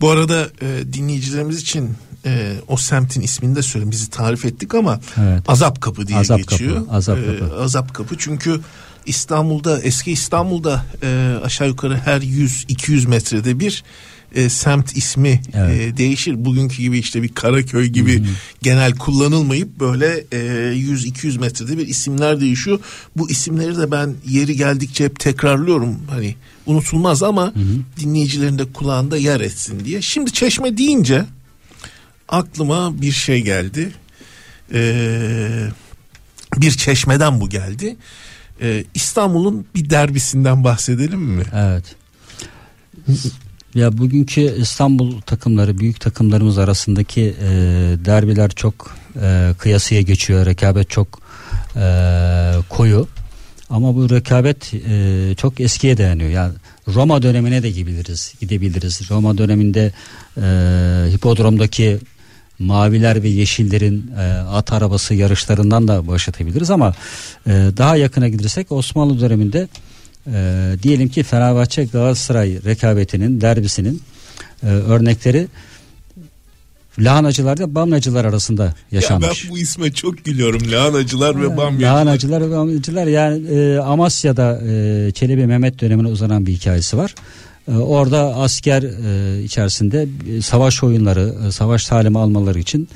[0.00, 1.90] Bu arada e, dinleyicilerimiz için
[2.26, 3.90] e, o semtin ismini de söyleyeyim.
[3.90, 5.42] Bizi tarif ettik ama Evet.
[5.48, 6.76] Azap Kapı diye Azap geçiyor.
[6.76, 7.56] Kapı, Azap E, Kapı.
[7.62, 8.60] Azap Kapı çünkü
[9.06, 13.84] İstanbul'da eski İstanbul'da e, aşağı yukarı her 100-200 metrede bir
[14.34, 15.80] e, semt ismi Evet.
[15.80, 16.44] e, değişir.
[16.44, 18.24] Bugünkü gibi işte bir Karaköy gibi
[18.62, 20.36] genel kullanılmayıp böyle e,
[20.76, 22.80] 100-200 metrede bir isimler değişiyor.
[23.16, 25.98] Bu isimleri de ben yeri geldikçe hep tekrarlıyorum.
[26.10, 26.34] Hani
[26.66, 27.52] unutulmaz ama
[28.00, 30.02] dinleyicilerin de kulağında yer etsin diye.
[30.02, 31.24] Şimdi Çeşme deyince
[32.28, 33.92] aklıma bir şey geldi.
[34.74, 35.68] Ee,
[36.56, 37.96] bir çeşmeden bu geldi.
[38.60, 41.42] Ee, İstanbul'un bir derbisinden bahsedelim mi?
[41.54, 41.84] Evet.
[43.74, 47.48] Ya bugünkü İstanbul takımları, büyük takımlarımız arasındaki e,
[48.04, 50.46] derbiler çok e, kıyasıya geçiyor.
[50.46, 51.20] Rekabet çok
[51.76, 51.84] e,
[52.68, 53.08] koyu.
[53.70, 56.30] Ama bu rekabet e, çok eskiye dayanıyor.
[56.30, 56.52] Yani
[56.88, 58.34] Roma dönemine de gidebiliriz.
[58.40, 59.10] Gidebiliriz.
[59.10, 59.92] Roma döneminde
[60.36, 60.42] e,
[61.12, 61.98] hipodromdaki
[62.58, 66.94] maviler ve yeşillerin e, at arabası yarışlarından da başlatabiliriz ama
[67.46, 69.68] e, daha yakına gidersek Osmanlı döneminde
[70.32, 74.02] e, diyelim ki Fenerbahçe Galatasaray rekabetinin derbisinin
[74.62, 75.46] e, örnekleri
[76.98, 79.44] lahanacılar bamyacılar arasında Ya yaşanmış.
[79.44, 80.60] ben bu isme çok gülüyorum.
[80.72, 81.92] Lahanacılar ve bamyacılar.
[81.92, 87.14] Lahanacılar ve bamyacılar yani e, Amasya'da e, Çelebi Mehmet dönemine uzanan bir hikayesi var.
[87.68, 92.88] E, orada asker e, içerisinde e, savaş oyunları, e, savaş talimi almaları için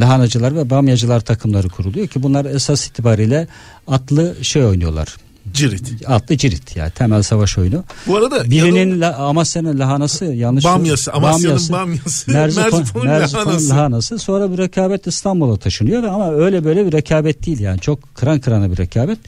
[0.00, 3.48] lahanacılar ve bamyacılar takımları kuruluyor ki bunlar esas itibariyle
[3.86, 5.16] atlı şey oynuyorlar.
[5.54, 5.92] Cirit.
[6.06, 7.84] Atlı Cirit yani temel savaş oyunu.
[8.06, 10.64] Bu arada Birinin la, Amasya'nın lahanası yanlış.
[10.64, 13.70] Bamyası, Amasya'nın bamyası, Merzifon, Merzifon'un Merzifon'un lahanası.
[13.70, 14.18] lahanası.
[14.18, 18.72] Sonra bir rekabet İstanbul'a taşınıyor ama öyle böyle bir rekabet değil yani çok kıran kırana
[18.72, 19.18] bir rekabet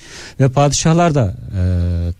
[0.40, 1.62] ve padişahlar da e,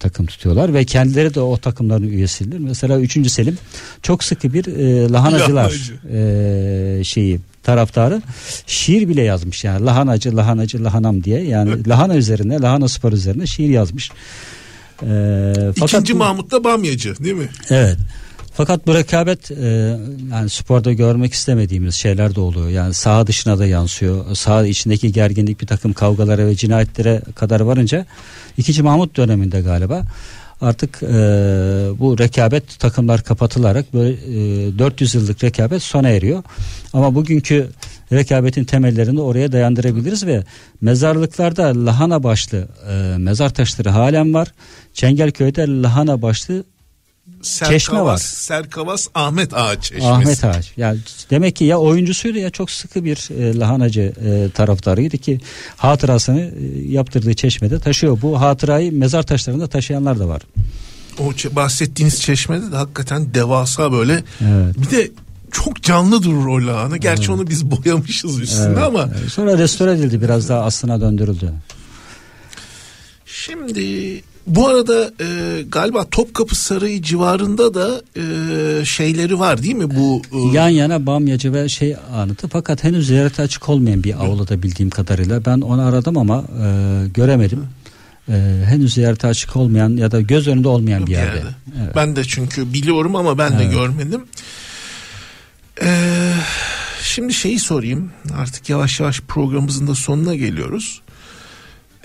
[0.00, 2.58] takım tutuyorlar ve kendileri de o takımların üyesidir.
[2.58, 3.30] Mesela 3.
[3.30, 3.58] Selim
[4.02, 5.94] çok sıkı bir e, lahanacılar Lahanacı.
[7.00, 8.22] e, şeyi taraftarı
[8.66, 13.68] şiir bile yazmış yani lahanacı lahanacı lahanam diye yani lahana üzerine lahana spor üzerine şiir
[13.68, 14.10] yazmış.
[15.02, 17.48] E, fakat İkinci Mahmut da bamyacı değil mi?
[17.70, 17.96] Evet.
[18.58, 19.96] Fakat bu rekabet e,
[20.30, 22.68] yani sporda görmek istemediğimiz şeyler de oluyor.
[22.68, 24.34] Yani saha dışına da yansıyor.
[24.34, 28.06] Saha içindeki gerginlik bir takım kavgalara ve cinayetlere kadar varınca
[28.56, 28.82] 2.
[28.82, 30.02] Mahmut döneminde galiba
[30.60, 31.06] artık e,
[31.98, 34.12] bu rekabet takımlar kapatılarak böyle
[34.68, 36.42] e, 400 yıllık rekabet sona eriyor.
[36.92, 37.68] Ama bugünkü
[38.12, 40.44] rekabetin temellerini oraya dayandırabiliriz ve
[40.80, 44.48] mezarlıklarda lahana başlı e, mezar taşları halen var.
[44.94, 46.64] Çengelköy'de lahana başlı
[47.42, 48.16] Çeşme var.
[48.18, 50.06] Serkavas Ahmet Ağa çeşmesi.
[50.06, 50.72] Ahmet Ağaç.
[50.76, 50.98] Yani
[51.30, 55.40] demek ki ya oyuncusuydu ya çok sıkı bir e, lahanacı e, taraftarıydı ki
[55.76, 58.18] hatırasını e, yaptırdığı çeşmede taşıyor.
[58.22, 60.42] Bu hatırayı mezar taşlarında taşıyanlar da var.
[61.20, 64.24] O bahsettiğiniz çeşmede de hakikaten devasa böyle.
[64.40, 64.76] Evet.
[64.78, 65.10] Bir de
[65.52, 66.96] çok canlı durur o lahana.
[66.96, 68.82] Gerçi onu biz boyamışız üstünde Evet.
[68.82, 69.30] ama Evet.
[69.30, 71.52] Sonra restore edildi biraz daha aslına döndürüldü.
[73.26, 80.22] Şimdi bu arada e, galiba Topkapı Sarayı civarında da e, şeyleri var değil mi bu?
[80.32, 84.90] e, Yan yana Bamyacı ve şey anıtı fakat henüz ziyarete açık olmayan bir avluda bildiğim
[84.90, 87.66] kadarıyla ben onu aradım ama e, göremedim.
[88.28, 88.32] E,
[88.64, 91.36] henüz ziyarete açık olmayan ya da göz önünde olmayan bir bir yerde.
[91.36, 91.50] yerde.
[91.84, 91.96] Evet.
[91.96, 93.72] Ben de çünkü biliyorum ama ben de Evet.
[93.72, 94.20] görmedim.
[95.82, 96.32] Ee,
[97.02, 98.10] şimdi şeyi sorayım.
[98.36, 101.00] Artık yavaş yavaş programımızın da sonuna geliyoruz.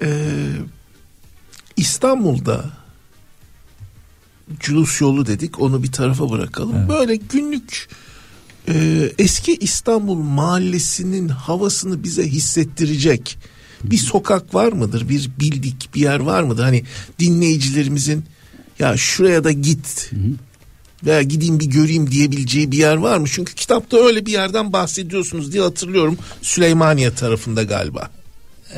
[0.02, 0.08] Ee,
[1.78, 2.66] İstanbul'da
[4.60, 6.76] Culus yolu dedik onu bir tarafa bırakalım.
[6.78, 6.90] Evet.
[6.90, 7.90] Böyle günlük
[8.68, 13.38] e, eski İstanbul mahallesinin havasını bize hissettirecek
[13.84, 15.10] bir sokak var mıdır?
[15.10, 16.64] Bir bildik bir yer var mıdır?
[16.64, 16.84] Hani
[17.20, 18.26] dinleyicilerimizin
[18.80, 20.12] ya şuraya da git
[21.06, 23.28] veya gideyim bir göreyim diyebileceği bir yer var mı?
[23.32, 26.18] Çünkü kitapta öyle bir yerden bahsediyorsunuz diye hatırlıyorum.
[26.42, 28.12] Süleymaniye tarafında galiba.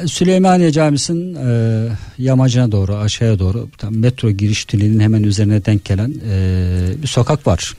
[0.08, 1.88] Süleymaniye Camisi'nin e,
[2.18, 7.48] yamacına doğru aşağıya doğru tam metro giriş tünelinin hemen üzerine denk gelen e, bir sokak
[7.48, 7.74] var.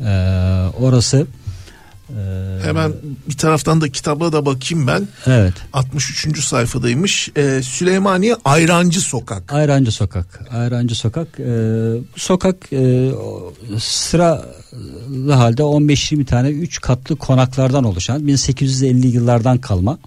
[0.00, 0.10] E,
[0.80, 1.26] orası
[2.10, 2.16] e,
[2.64, 2.92] Hemen
[3.28, 5.08] bir taraftan da kitaba da bakayım ben.
[5.26, 6.44] evet 63.
[6.44, 7.28] sayfadaymış.
[7.36, 9.52] Ee, Süleymaniye Ayrancı Sokak.
[9.52, 10.40] Ayrancı Sokak.
[10.54, 11.40] Ayrancı Sokak.
[11.40, 11.44] E,
[12.16, 13.10] bu sokak e,
[13.78, 19.98] sıralı halde 15-20 tane 3 katlı konaklardan oluşan 1850 yıllardan kalma.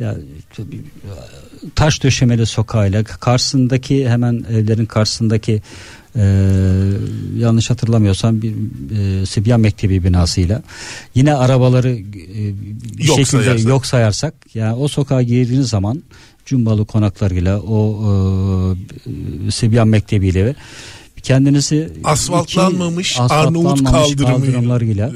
[0.00, 0.16] Ya,
[0.56, 0.80] tabii,
[1.74, 5.62] taş döşemeli sokağıyla karşısındaki hemen evlerin karşısındaki
[6.16, 6.22] e,
[7.38, 8.52] yanlış hatırlamıyorsam bir
[9.22, 10.62] e, Sibyan Mektebi binasıyla
[11.14, 12.02] yine arabaları e,
[12.98, 13.68] bir Yok şekilde sayarsak.
[13.68, 16.02] yok sayarsak yani o sokağa girdiğiniz zaman
[16.46, 18.04] Cumbalı konaklarıyla o
[19.46, 20.54] e, Sibyan Mektebi'yle ve
[21.22, 23.32] kendinizi Asfaltlanmamış iki- Arnavut
[23.66, 24.36] asfaltlanmamış kaldırımıyla.
[24.36, 25.12] kaldırımlarıyla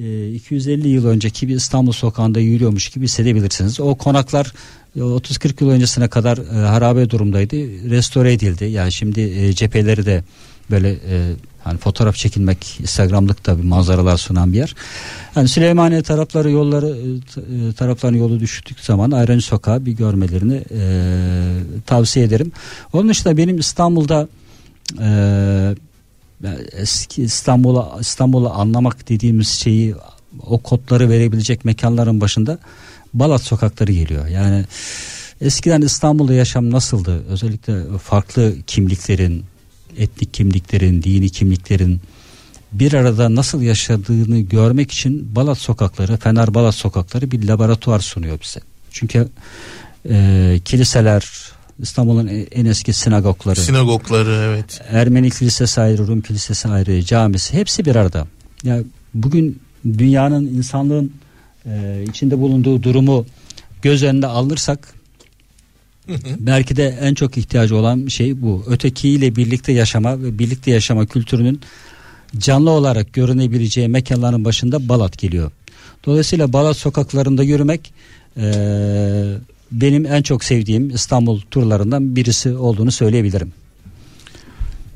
[0.00, 3.80] e, 250 yıl önceki bir İstanbul sokağında yürüyormuş gibi hissedebilirsiniz.
[3.80, 4.52] O konaklar
[4.96, 7.56] e, 30-40 yıl öncesine kadar e, harabe durumdaydı.
[7.90, 8.64] Restore edildi.
[8.64, 10.24] Yani şimdi e, cepheleri de
[10.70, 11.32] böyle e,
[11.64, 14.74] hani fotoğraf çekilmek Instagram'lık da bir manzaralar sunan bir yer.
[15.36, 20.82] Yani Süleymaniye tarafları yolları e, e, taraflarının yolu düştük zaman Ayrancı Sokağı bir görmelerini e,
[21.86, 22.52] tavsiye ederim.
[22.92, 24.28] Onun dışında benim İstanbul'da
[25.00, 25.08] e,
[26.72, 29.94] eski İstanbul'a İstanbul'u anlamak dediğimiz şeyi
[30.46, 32.58] o kodları verebilecek mekanların başında
[33.14, 34.26] Balat sokakları geliyor.
[34.26, 34.64] Yani
[35.40, 37.24] eskiden İstanbul'da yaşam nasıldı?
[37.28, 39.44] Özellikle farklı kimliklerin,
[39.96, 42.00] etnik kimliklerin, dini kimliklerin
[42.72, 48.60] bir arada nasıl yaşadığını görmek için Balat sokakları, Fener Balat sokakları bir laboratuvar sunuyor bize.
[48.90, 49.28] Çünkü
[50.10, 54.80] e, kiliseler, İstanbul'un en eski sinagogları, Sinagogları evet.
[54.88, 58.26] Ermeni kilisesi ayrı, Rum kilisesi ayrı, camisi hepsi bir arada.
[58.62, 58.78] Ya
[59.14, 61.12] bugün dünyanın insanlığın
[61.66, 63.26] e, içinde bulunduğu durumu
[63.82, 64.94] göz önünde alırsak
[66.38, 68.64] belki de en çok ihtiyacı olan şey bu.
[68.66, 71.60] Ötekiyle birlikte yaşama ve birlikte yaşama kültürünün
[72.38, 75.50] canlı olarak görünebileceği mekanların başında Balat geliyor.
[76.06, 77.92] Dolayısıyla Balat sokaklarında yürümek
[78.36, 78.44] e,
[79.72, 83.52] benim en çok sevdiğim İstanbul turlarından birisi olduğunu söyleyebilirim.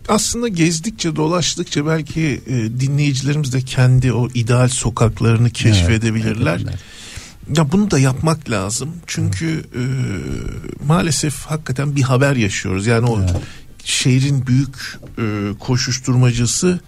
[0.09, 6.61] Aslında gezdikçe dolaştıkça belki e, dinleyicilerimiz de kendi o ideal sokaklarını keşfedebilirler.
[6.65, 6.79] Evet,
[7.57, 8.93] Ya bunu da yapmak lazım.
[9.07, 9.83] Çünkü e,
[10.87, 12.87] maalesef hakikaten bir haber yaşıyoruz.
[12.87, 13.21] Yani o
[13.85, 15.23] şehrin büyük e,
[15.59, 16.81] koşuşturmacısı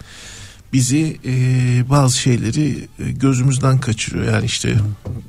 [0.73, 1.35] bizi e,
[1.91, 4.33] bazı şeyleri e, gözümüzden kaçırıyor.
[4.33, 4.77] Yani işte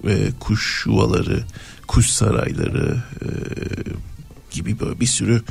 [0.08, 1.44] e, kuş yuvaları,
[1.92, 3.28] kuş sarayları e,
[4.52, 5.42] gibi böyle bir sürü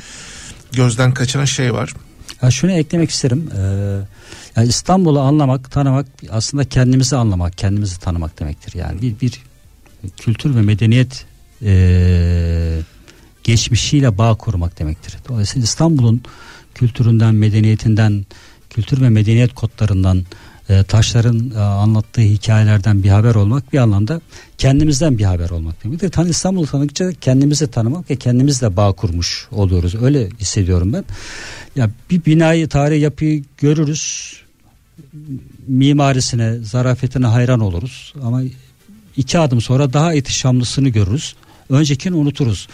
[0.71, 1.93] gözden kaçan şey var.
[2.41, 3.49] Ya şunu eklemek isterim.
[3.57, 3.61] Ee,
[4.55, 8.73] yani İstanbul'u anlamak, tanımak aslında kendimizi anlamak, kendimizi tanımak demektir.
[8.79, 9.41] Yani bir bir
[10.17, 11.25] kültür ve medeniyet
[11.61, 12.79] e,
[13.43, 15.17] geçmişiyle bağ kurmak demektir.
[15.29, 16.21] Dolayısıyla İstanbul'un
[16.75, 18.25] kültüründen, medeniyetinden,
[18.69, 20.25] kültür ve medeniyet kodlarından,
[20.69, 24.21] e, taşların e, anlattığı hikayelerden bir haber olmak bir anlamda
[24.61, 26.09] kendimizden bir haber olmak demektir.
[26.09, 29.95] Tan İstanbul'u tanıdıkça kendimizi tanımak ve kendimizle bağ kurmuş oluyoruz.
[29.95, 31.03] Öyle hissediyorum ben.
[31.75, 34.33] Ya bir binayı, tarihi yapıyı görürüz.
[35.67, 38.13] Mimarisine, zarafetine hayran oluruz.
[38.23, 38.41] Ama
[39.17, 41.35] iki adım sonra daha ihtişamlısını görürüz.
[41.69, 42.67] Öncekini unuturuz.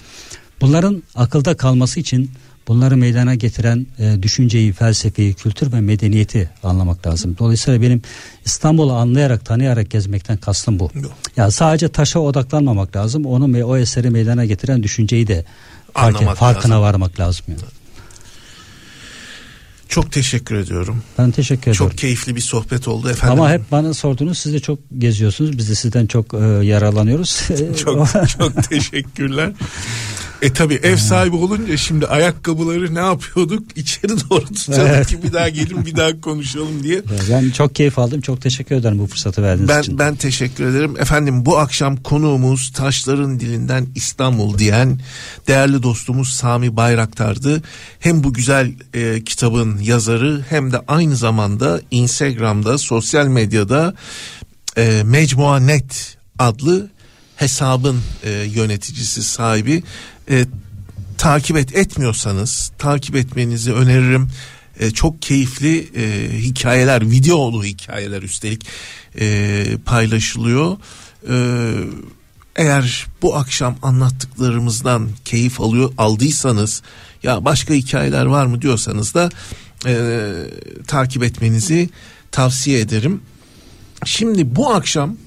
[0.61, 2.31] Bunların akılda kalması için
[2.67, 7.35] bunları meydana getiren e, düşünceyi, felsefeyi, kültür ve medeniyeti anlamak lazım.
[7.39, 8.01] Dolayısıyla benim
[8.45, 10.91] İstanbul'u anlayarak, tanıyarak gezmekten kastım bu.
[10.95, 11.01] Ya
[11.37, 13.25] yani sadece taşa odaklanmamak lazım.
[13.25, 15.45] Onu ve o eseri meydana getiren düşünceyi de
[15.93, 16.83] fark, farkına lazım.
[16.83, 17.45] varmak lazım.
[17.47, 17.59] Yani.
[19.89, 21.03] Çok teşekkür ediyorum.
[21.17, 21.73] Ben teşekkür ederim.
[21.73, 23.39] Çok keyifli bir sohbet oldu efendim.
[23.39, 25.57] Ama hep bana sordunuz siz de çok geziyorsunuz.
[25.57, 27.41] Biz de sizden çok e, yararlanıyoruz.
[27.83, 28.07] çok
[28.39, 29.51] çok teşekkürler.
[30.41, 33.63] E tabi ev sahibi olunca şimdi ayakkabıları ne yapıyorduk?
[33.77, 35.07] İçeri doğru tutuyorduk evet.
[35.07, 37.01] ki bir daha gelin bir daha konuşalım diye.
[37.31, 38.21] Ben çok keyif aldım.
[38.21, 39.99] Çok teşekkür ederim bu fırsatı verdiğiniz ben, için.
[39.99, 40.95] Ben teşekkür ederim.
[40.99, 44.99] Efendim bu akşam konuğumuz Taşların Dilinden İstanbul diyen
[45.47, 47.61] değerli dostumuz Sami Bayraktar'dı.
[47.99, 53.95] Hem bu güzel e, kitabın yazarı hem de aynı zamanda Instagram'da sosyal medyada
[54.77, 56.89] e, Mecmua Net adlı
[57.35, 59.83] hesabın e, yöneticisi sahibi
[60.29, 60.45] e,
[61.17, 64.29] takip et etmiyorsanız takip etmenizi öneririm.
[64.79, 68.65] E, çok keyifli e, hikayeler, videolu hikayeler üstelik
[69.19, 70.77] e, paylaşılıyor.
[71.29, 71.35] E,
[72.55, 76.81] eğer bu akşam anlattıklarımızdan keyif alıyor aldıysanız
[77.23, 79.29] ya başka hikayeler var mı diyorsanız da
[79.85, 80.31] e,
[80.87, 81.89] takip etmenizi
[82.31, 83.21] tavsiye ederim.
[84.05, 85.17] Şimdi bu akşam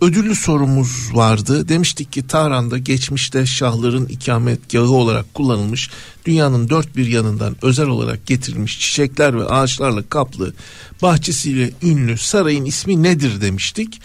[0.00, 1.68] ödüllü sorumuz vardı.
[1.68, 5.90] Demiştik ki Tahran'da geçmişte şahların ikametgahı olarak kullanılmış
[6.24, 10.54] dünyanın dört bir yanından özel olarak getirilmiş çiçekler ve ağaçlarla kaplı
[11.02, 14.00] bahçesiyle ünlü sarayın ismi nedir demiştik.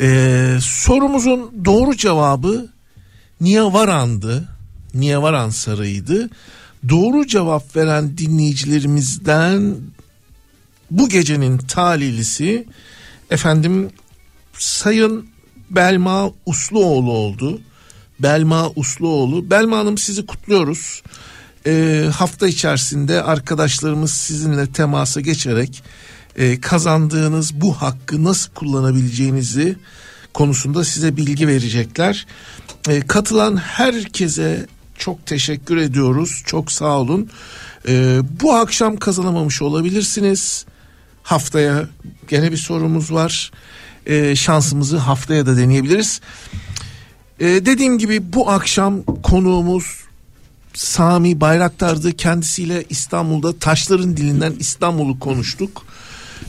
[0.00, 2.68] Ee, sorumuzun doğru cevabı
[3.40, 4.48] Niyavaran'dı.
[4.94, 6.30] Niyavaran Sarayı'ydı.
[6.88, 9.76] Doğru cevap veren dinleyicilerimizden
[10.90, 12.66] bu gecenin talihlisi
[13.30, 13.90] efendim
[14.58, 15.28] Sayın
[15.70, 17.60] Belma Usluoğlu oldu.
[18.18, 19.50] Belma Usluoğlu.
[19.50, 21.02] Belma Hanım sizi kutluyoruz.
[21.66, 25.82] Ee, hafta içerisinde arkadaşlarımız sizinle temasa geçerek
[26.36, 29.76] e, kazandığınız bu hakkı nasıl kullanabileceğinizi
[30.34, 32.26] konusunda size bilgi verecekler.
[32.88, 34.66] E, katılan herkese
[34.98, 36.42] çok teşekkür ediyoruz.
[36.46, 37.30] Çok sağ olun.
[37.88, 40.66] E, bu akşam kazanamamış olabilirsiniz.
[41.22, 41.88] Haftaya
[42.28, 43.50] gene bir sorumuz var
[44.06, 46.20] e, şansımızı haftaya da deneyebiliriz.
[47.40, 49.84] E, dediğim gibi bu akşam konuğumuz
[50.74, 52.12] Sami Bayraktar'dı.
[52.12, 55.86] Kendisiyle İstanbul'da taşların dilinden İstanbul'u konuştuk.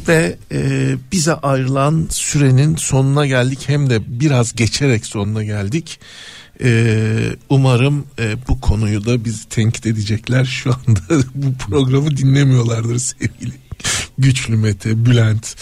[0.07, 3.59] Ve e, bize ayrılan sürenin sonuna geldik.
[3.67, 5.99] Hem de biraz geçerek sonuna geldik.
[6.63, 10.45] E, umarım e, bu konuyu da bizi tenkit edecekler.
[10.45, 11.01] Şu anda
[11.35, 13.53] bu programı dinlemiyorlardır sevgili
[14.17, 15.55] Güçlü Mete, Bülent,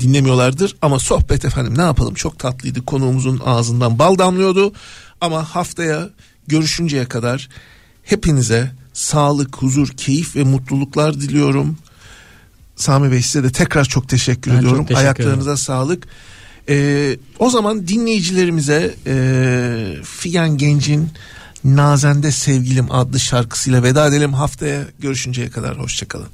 [0.00, 4.72] dinlemiyorlardır ama sohbet efendim ne yapalım çok tatlıydı konuğumuzun ağzından bal damlıyordu
[5.20, 6.10] ama haftaya
[6.46, 7.48] görüşünceye kadar
[8.02, 11.78] hepinize sağlık, huzur, keyif ve mutluluklar diliyorum.
[12.76, 14.78] Sami Bey size de tekrar çok teşekkür ben ediyorum.
[14.78, 15.56] Çok teşekkür Ayaklarınıza ederim.
[15.64, 16.06] sağlık.
[16.68, 21.08] Ee, o zaman dinleyicilerimize e, Figen Genç'in
[21.64, 24.34] Nazende Sevgilim adlı şarkısıyla veda edelim.
[24.34, 26.28] Haftaya görüşünceye kadar hoşçakalın.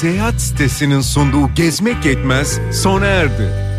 [0.00, 3.69] Seyahat sitesinin sunduğu Gezmek Yetmez sona erdi.